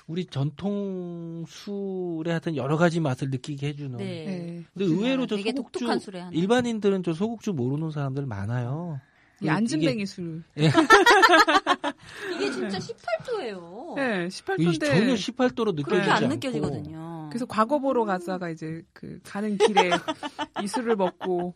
[0.06, 3.98] 우리 전통 술에 하여튼 여러 가지 맛을 느끼게 해주는.
[3.98, 4.04] 네.
[4.24, 4.64] 네.
[4.72, 6.30] 근데 의외로 저 하나.
[6.32, 9.00] 일반인들은 저 소곡주 모르는 사람들 많아요.
[9.42, 10.42] 이 안진뱅이 술.
[10.56, 13.94] 이게 진짜 18도예요.
[13.96, 16.34] 네, 이 18도인데 전혀 18도로 느껴지지 그렇게 안 않고.
[16.34, 17.26] 느껴지거든요.
[17.30, 19.90] 그래서 과거 보러 가다가 이제 그 가는 길에
[20.62, 21.54] 이 술을 먹고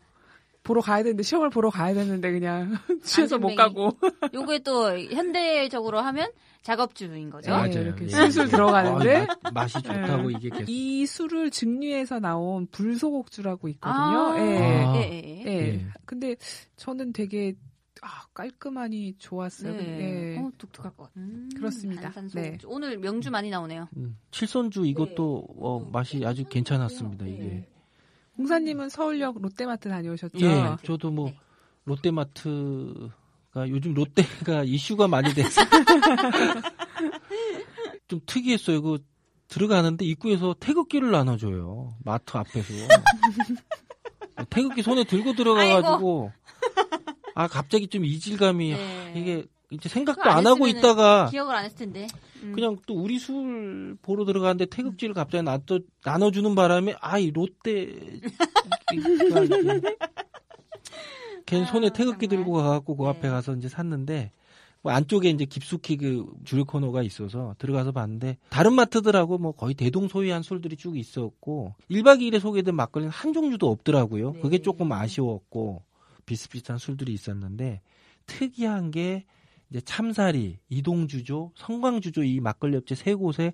[0.63, 3.55] 보러 가야 되는데 시험을 보러 가야 되는데 그냥 취해서 못.
[3.55, 3.97] 가고
[4.33, 6.29] 요게 또 현대적으로 하면
[6.61, 7.49] 작업주인 거죠.
[7.49, 7.81] 네, 맞아요.
[7.81, 8.09] 이렇게 예.
[8.09, 10.65] 술술 들어가는데 아, 맛, 맛이 좋다고 이게 계속.
[10.69, 13.95] 이 술을 증류해서 나온 불소곡주라고 있거든요.
[13.97, 14.57] 아, 예.
[14.85, 14.95] 아.
[14.97, 15.43] 예, 예.
[15.47, 15.67] 예.
[15.73, 15.85] 예.
[16.05, 16.35] 근데
[16.75, 17.55] 저는 되게
[18.01, 19.73] 아, 깔끔하니 좋았어요.
[19.73, 20.33] 네.
[20.33, 20.37] 예.
[20.39, 21.23] 어, 독특할 것 같아요.
[21.23, 22.11] 음, 그렇습니다.
[22.33, 22.57] 네.
[22.65, 23.87] 오늘 명주 많이 나오네요.
[23.95, 27.27] 음, 칠선주 이것도 어, 맛이 아주 괜찮았습니다.
[27.27, 27.43] 이게.
[27.43, 27.67] 네.
[28.37, 30.39] 공사님은 서울역 롯데마트 다녀오셨죠?
[30.41, 31.37] 예, 저도 뭐 네.
[31.85, 33.11] 롯데마트가
[33.67, 35.61] 요즘 롯데가 이슈가 많이 돼서
[38.07, 38.81] 좀 특이했어요.
[38.81, 39.05] 그
[39.47, 41.93] 들어가는데 입구에서 태극기를 나눠줘요.
[42.03, 42.73] 마트 앞에서.
[44.49, 46.31] 태극기 손에 들고 들어가가지고
[47.35, 49.13] 아 갑자기 좀 이질감이 네.
[49.15, 52.07] 이게 이제 생각도 안 안 하고 있다가 기억을 안 했을 텐데.
[52.43, 52.51] 음.
[52.53, 58.19] 그냥 또 우리 술 보러 들어가는데 태극기를 갑자기 나눠, 나눠주는 바람에 아 이 롯데
[61.45, 62.45] 걘 손에 아, 태극기 정말.
[62.45, 63.09] 들고 가갖고 그 네.
[63.09, 64.31] 앞에 가서 이제 샀는데
[64.81, 70.41] 뭐 안쪽에 이제 깊숙이 그 주류 코너가 있어서 들어가서 봤는데 다른 마트들하고 뭐 거의 대동소이한
[70.43, 74.31] 술들이 쭉 있었고 1박 2일에 소개된 막걸리는 한 종류도 없더라고요.
[74.33, 74.39] 네.
[74.39, 75.83] 그게 조금 아쉬웠고
[76.35, 77.81] 비슷비슷한 술들이 있었는데
[78.25, 79.25] 특이한 게
[79.69, 83.51] 이제 참사리, 이동주조, 성광주조 이 막걸리 업체 세 곳에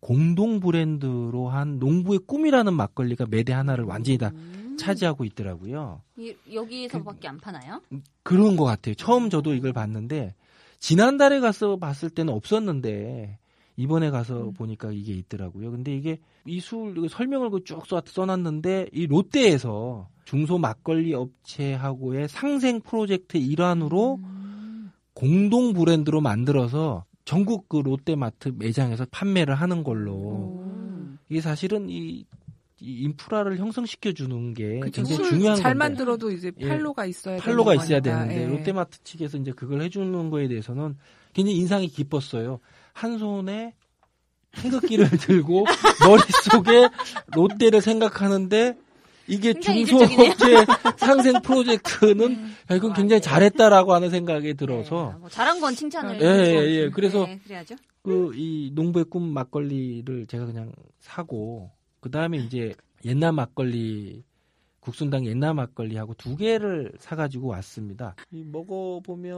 [0.00, 4.76] 공동 브랜드로 한 농부의 꿈이라는 막걸리가 매대 하나를 완전히 다 음.
[4.78, 6.02] 차지하고 있더라고요.
[6.18, 7.80] 이- 여기서밖에 안 파나요?
[8.22, 8.94] 그런 것 같아요.
[8.96, 10.34] 처음 저도 이걸 봤는데
[10.80, 13.38] 지난달에 가서 봤을 때는 없었는데
[13.76, 15.70] 이번에 가서 보니까 이게 있더라고요.
[15.70, 23.36] 근데 이게 이 술 설명을 그쭉 써- 써놨는데 이 롯데에서 중소 막걸리 업체하고의 상생 프로젝트
[23.38, 24.90] 일환으로 음.
[25.14, 31.18] 공동 브랜드로 만들어서 전국 그 롯데마트 매장에서 판매를 하는 걸로 음.
[31.28, 32.24] 이게 사실은 이,
[32.80, 35.02] 이 인프라를 형성시켜 주는 게 그쵸.
[35.02, 35.78] 굉장히 술 중요한 잘 건데.
[35.78, 36.68] 만들어도 이제 예.
[36.68, 38.26] 팔로가 있어야 팔로가 되는 있어야 거니까.
[38.28, 38.46] 되는데 예.
[38.48, 40.96] 롯데마트 측에서 이제 그걸 해주는 거에 대해서는
[41.32, 42.58] 굉장히 인상이 깊었어요.
[42.92, 43.74] 한 손에
[44.52, 45.66] 태극기를 들고
[46.04, 46.88] 머릿속에
[47.34, 48.76] 롯데를 생각하는데
[49.28, 55.74] 이게 중소업체 상생 프로젝트는 야, 이건 굉장히 잘했다라고 하는 생각이 들어서 네, 뭐 잘한 건
[55.74, 56.20] 칭찬을.
[56.20, 56.58] 예, 해주고.
[56.64, 56.90] 예, 예.
[56.90, 57.74] 그래서 네, 그래야죠.
[58.02, 64.22] 그이 농부의 꿈 막걸리를 제가 그냥 사고 그 다음에 이제 옛날 막걸리
[64.86, 68.14] 국순당 옛날 막걸리하고 두 개를 사가지고 왔습니다.
[68.30, 68.44] 이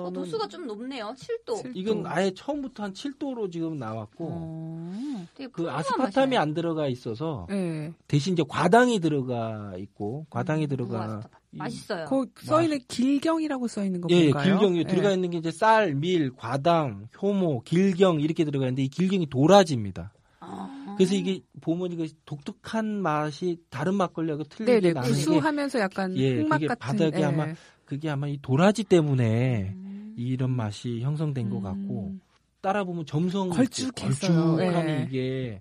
[0.04, 1.14] 어, 도수가 좀 높네요.
[1.16, 1.62] 7도.
[1.62, 2.08] 칠- 이건 또.
[2.10, 6.40] 아예 처음부터 한 7도로 지금 나왔고 어, 되게 그 아스파탐이 맛이네요.
[6.40, 7.90] 안 들어가 있어서 네.
[8.08, 11.22] 대신 이제 과당이 들어가 있고 과당이 음, 들어가.
[11.50, 12.04] 이- 맛있어요.
[12.04, 14.52] 거써 있는 길경이라고 써 있는 거 예, 예, 뭔가요?
[14.58, 14.84] 길경이 예.
[14.84, 20.12] 들어가 있는 게 이제 쌀, 밀, 과당, 효모, 길경 이렇게 들어가 있는데 이 길경이 도라지입니다.
[20.98, 20.98] 아.
[20.98, 26.36] 그래서 이게 보면 이거 독특한 맛이 다른 막걸리하고 틀리게 네네 나는 게 구수하면서 약간 예,
[26.36, 27.24] 흑맛 그게 같은 바닥에 예.
[27.24, 30.14] 아마 그게 아마 이 도라지 때문에 음.
[30.16, 32.16] 이런 맛이 형성된 것 같고
[32.60, 34.56] 따라 보면 점성 걸쭉했어요.
[34.56, 35.06] 걸쭉하니 예.
[35.08, 35.60] 이게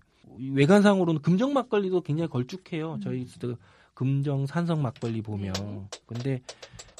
[0.54, 2.96] 외관상으로는 금정 막걸리도 굉장히 걸쭉해요.
[2.96, 3.02] 음.
[3.02, 3.56] 저희 그
[3.94, 5.88] 금정 산성 막걸리 보면 네.
[6.06, 6.42] 근데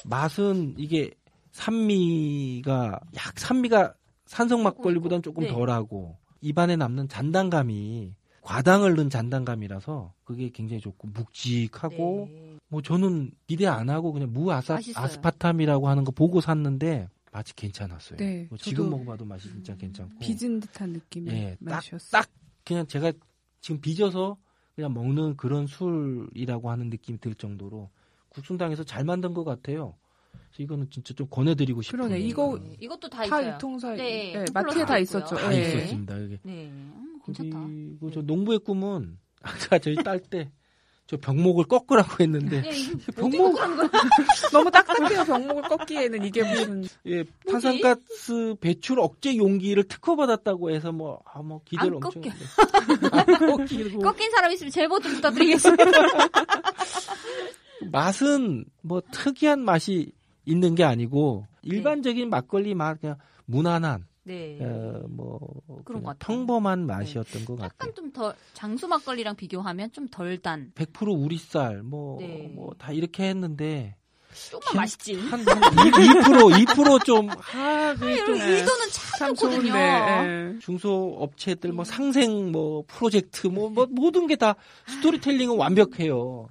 [0.04, 1.10] 맛은 이게
[1.52, 3.94] 산미가 약 산미가
[4.26, 5.50] 산성 막걸리보다는 조금 네.
[5.50, 8.14] 덜하고 입안에 남는 잔단감이
[8.48, 12.56] 과당을 넣은 잔단감이라서 그게 굉장히 좋고 묵직하고 네.
[12.68, 15.04] 뭐 저는 기대 안 하고 그냥 무 아사 맛있어요.
[15.04, 18.16] 아스파탐이라고 하는 거 보고 샀는데 맛이 괜찮았어요.
[18.16, 20.18] 네, 뭐 지금 먹어봐도 맛이 진짜 괜찮고.
[20.20, 22.22] 빚은 듯한 느낌의 예, 딱, 맛이었어요.
[22.22, 22.30] 딱
[22.64, 23.12] 그냥 제가
[23.60, 24.38] 지금 빚어서
[24.74, 27.90] 그냥 먹는 그런 술이라고 하는 느낌이 들 정도로
[28.30, 29.94] 국순당에서 잘 만든 것 같아요.
[30.32, 32.00] 그래서 이거는 진짜 좀 권해드리고 싶어요.
[32.08, 32.76] 그러네, 이거 네.
[32.80, 33.54] 이것도 다, 다 있어요.
[33.56, 35.36] 유통사 네, 예, 홈플러스 마트에 다 다 있었죠.
[35.36, 35.60] 다 예.
[35.60, 36.16] 있었습니다.
[36.16, 36.72] 이게 네.
[37.28, 37.66] 음, 괜찮다.
[38.00, 40.50] 그리고 저 농부의 꿈은 아까 저희 딸 때
[41.08, 42.70] 저 병목을 꺾으라고 했는데 네,
[43.16, 43.56] 병목?
[44.52, 45.24] 너무 딱딱해요.
[45.24, 51.62] 병목을 꺾기에는 이게 무슨 예, 탄산가스 배출 억제 용기를 특허 받았다고 해서 뭐, 아, 뭐,
[51.64, 52.20] 기대를 안 엄청.
[52.22, 54.00] 꺾여.
[54.04, 55.84] 꺾인 사람 있으면 제보 좀 부탁드리겠습니다.
[57.90, 60.12] 맛은 뭐 특이한 맛이
[60.44, 61.74] 있는 게 아니고, 네.
[61.76, 64.58] 일반적인 막걸리 맛, 그냥 무난한, 네.
[64.60, 65.40] 어, 뭐,
[65.84, 66.12] 그런 것.
[66.12, 66.18] 네.
[66.26, 67.70] 평범한 맛이었던 것 같아요.
[67.72, 70.70] 약간 좀 더 장수 막걸리랑 비교하면 좀 덜 단.
[70.74, 72.50] 100% 우리쌀, 뭐, 네.
[72.54, 73.94] 뭐, 다 이렇게 했는데,
[74.50, 75.14] 조금 그냥 맛있지.
[75.16, 79.74] 한, 한 2%, 2% 좀, 아, 그게 좀, 여러분 의도는 참, 참 좋거든요.
[79.74, 80.58] 예.
[80.60, 81.76] 중소업체들 음.
[81.76, 84.54] 뭐 상생 뭐 프로젝트 뭐, 뭐 모든 게 다
[84.86, 86.48] 스토리텔링은 완벽해요.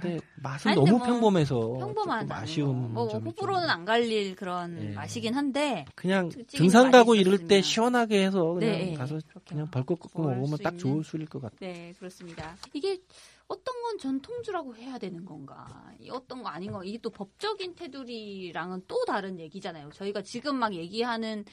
[0.00, 3.70] 근데 맛은 아니, 너무 뭐 평범해서 평범하다는 조금 아쉬운 뭐 호불호는 좀.
[3.70, 4.92] 안 갈릴 그런 네.
[4.92, 7.62] 맛이긴 한데 그냥 등산 가고 이럴 때.
[7.62, 9.42] 시원하게 해서 그냥 네, 가서 그렇게요.
[9.48, 10.78] 그냥 벌컥 좋아할 먹으면 수딱 있는.
[10.78, 11.58] 좋을 술일 것 같아요.
[11.60, 12.56] 네 그렇습니다.
[12.72, 12.98] 이게
[13.46, 15.66] 어떤 건 전통주라고 해야 되는 건가?
[16.00, 16.82] 이 어떤 거 아닌 거?
[16.82, 19.90] 이게 또 법적인 테두리랑은 또 다른 얘기잖아요.
[19.92, 21.44] 저희가 지금 막 얘기하는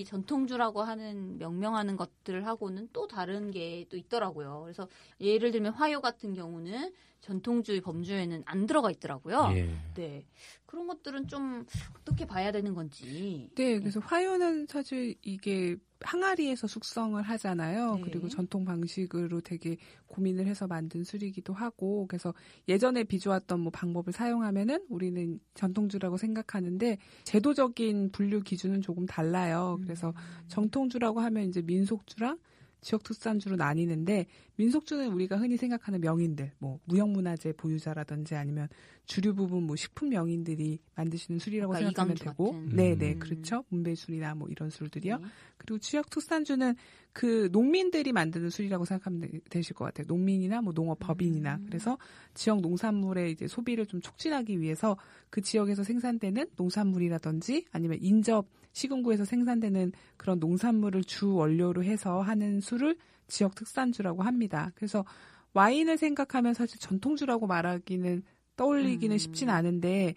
[0.00, 4.62] 이 전통주라고 하는 명명하는 것들하고는 또 다른 게 또 있더라고요.
[4.62, 4.88] 그래서
[5.20, 9.50] 예를 들면 화요 같은 경우는 전통주의 범주에는 안 들어가 있더라고요.
[9.54, 9.70] 예.
[9.94, 10.26] 네.
[10.66, 11.64] 그런 것들은 좀
[11.98, 13.50] 어떻게 봐야 되는 건지.
[13.54, 17.94] 네, 그래서 화요는 사실 이게 항아리에서 숙성을 하잖아요.
[17.96, 18.02] 네.
[18.02, 19.76] 그리고 전통 방식으로 되게
[20.06, 22.34] 고민을 해서 만든 술이기도 하고, 그래서
[22.68, 29.78] 예전에 비주왔던 뭐 방법을 사용하면은 우리는 전통주라고 생각하는데 제도적인 분류 기준은 조금 달라요.
[29.84, 30.14] 그래서
[30.48, 32.38] 정통주라고 하면 이제 민속주랑
[32.80, 38.68] 지역 특산주로 나뉘는데 민속주는 우리가 흔히 생각하는 명인들, 뭐 무형문화재 보유자라든지 아니면
[39.06, 42.68] 주류 부분 뭐 식품 명인들이 만드시는 술이라고 생각하면 되고, 같은.
[42.76, 43.18] 네, 네, 음.
[43.18, 43.64] 그렇죠.
[43.68, 45.18] 문배술이나 뭐 이런 술들이요.
[45.18, 45.24] 네.
[45.58, 46.74] 그리고 지역 특산주는
[47.12, 50.06] 그 농민들이 만드는 술이라고 생각하면 되- 되실 것 같아요.
[50.08, 51.66] 농민이나 뭐 농업 법인이나 음.
[51.66, 51.98] 그래서
[52.32, 54.96] 지역 농산물의 이제 소비를 좀 촉진하기 위해서
[55.30, 62.96] 그 지역에서 생산되는 농산물이라든지 아니면 인접 시군구에서 생산되는 그런 농산물을 주 원료로 해서 하는 술을
[63.28, 64.72] 지역 특산주라고 합니다.
[64.74, 65.04] 그래서
[65.52, 68.22] 와인을 생각하면 사실 전통주라고 말하기는
[68.56, 69.18] 떠올리기는 음.
[69.18, 70.14] 쉽진 않은데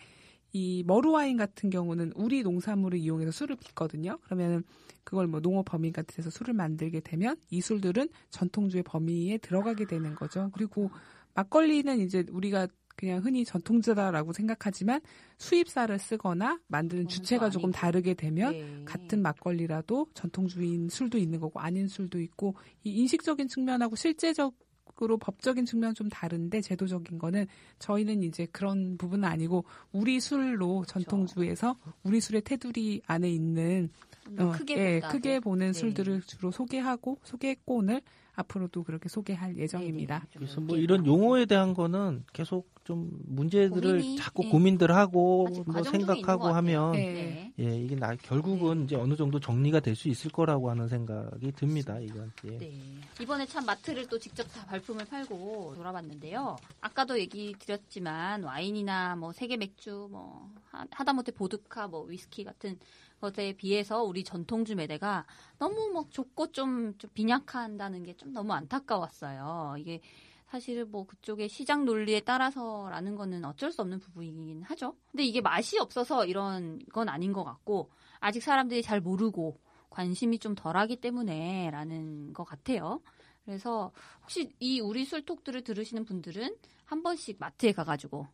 [0.53, 4.17] 이 머루 와인 같은 경우는 우리 농산물을 이용해서 술을 빚거든요.
[4.23, 4.63] 그러면은
[5.03, 10.15] 그걸 뭐 농업 범위 같은 데서 술을 만들게 되면 이 술들은 전통주의 범위에 들어가게 되는
[10.15, 10.49] 거죠.
[10.53, 10.89] 그리고
[11.33, 14.99] 막걸리는 이제 우리가 그냥 흔히 전통주다라고 생각하지만
[15.37, 17.71] 수입사를 쓰거나 만드는 주체가 또 조금.
[17.71, 18.81] 다르게 되면 네.
[18.85, 24.55] 같은 막걸리라도 전통주인 술도 있는 거고 아닌 술도 있고 이 인식적인 측면하고 실제적
[24.99, 27.45] 으로 법적인 측면은 좀 다른데 제도적인 거는
[27.77, 33.91] 저희는 이제 그런 부분은 아니고 우리 술로 전통주에서 우리 술의 테두리 안에 있는
[34.27, 34.99] 좀더 어, 크게 예.
[34.99, 35.73] 크게 보는 네.
[35.73, 38.01] 술들을 주로 소개하고 소개권을
[38.37, 40.19] 앞으로도 그렇게 소개할 예정입니다.
[40.19, 40.29] 네, 네.
[40.31, 41.05] 좀 그래서 뭐 이렇게 이런.
[41.07, 44.49] 용어에 대한 거는 계속 좀 문제들을 고민이, 자꾸 예.
[44.49, 46.47] 고민들 하고 뭐 생각하고.
[46.47, 47.51] 하면 네.
[47.57, 47.65] 네.
[47.65, 51.99] 예, 이게 나, 결국은 이제 어느 정도 정리가 될 수 있을 거라고 하는 생각이 듭니다.
[51.99, 52.31] 이건.
[52.45, 52.57] 예.
[52.59, 52.79] 네.
[53.19, 56.55] 이번에 참 마트를 또 직접 다 발품을 팔고 돌아봤는데요.
[56.81, 62.77] 아까도 얘기 드렸지만 와인이나 뭐 세계 맥주, 뭐 하- 하다못해 보드카, 뭐 위스키 같은
[63.19, 65.25] 것에 비해서 우리 전통주 매대가
[65.57, 69.75] 너무 뭐 좁고 좀, 좀 빈약한다는 게 좀 너무 안타까웠어요.
[69.79, 70.01] 이게
[70.47, 74.95] 사실은 뭐 그쪽의 시장 논리에 따라서라는 거는 어쩔 수 없는 부분이긴 하죠.
[75.11, 79.59] 근데 이게 맛이 없어서 이런 건 아닌 것 같고 아직 사람들이 잘 모르고
[79.89, 83.01] 관심이 좀 덜하기 때문에라는 것 같아요.
[83.45, 86.55] 그래서 혹시 이 우리 술톡들을 들으시는 분들은
[86.85, 88.27] 한 번씩 마트에 가가지고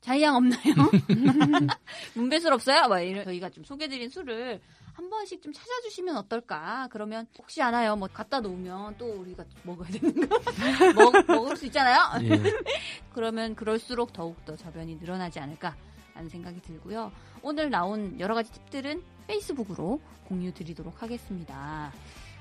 [0.00, 0.74] 자이양 없나요?
[2.14, 2.88] 문배술 없어요?
[2.88, 4.60] 막 이런 저희가 좀 소개드린 술을
[4.96, 6.88] 한 번씩 좀 찾아주시면 어떨까?
[6.90, 7.96] 그러면 혹시 알아요?
[7.96, 10.40] 뭐 갖다 놓으면 또 우리가 먹어야 되는 거
[10.96, 11.98] 먹, 먹을 수 있잖아요.
[12.22, 12.40] 예.
[13.12, 15.76] 그러면 그럴수록 더욱 더 저변이 늘어나지 않을까
[16.14, 17.12] 하는 생각이 들고요.
[17.42, 21.92] 오늘 나온 여러 가지 팁들은 페이스북으로 공유 드리도록 하겠습니다.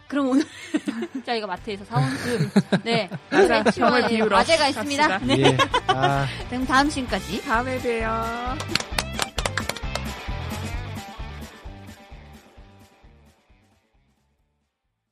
[0.08, 0.46] 그럼 오늘
[1.26, 2.50] 저희가 마트에서 사온 술,
[2.86, 5.18] 네, 맞아, 병을 비우러 과제가 있습니다.
[5.20, 5.58] 네, 예.
[5.88, 6.26] 아.
[6.48, 8.95] 그럼 다음 시간까지 다음에 봬요.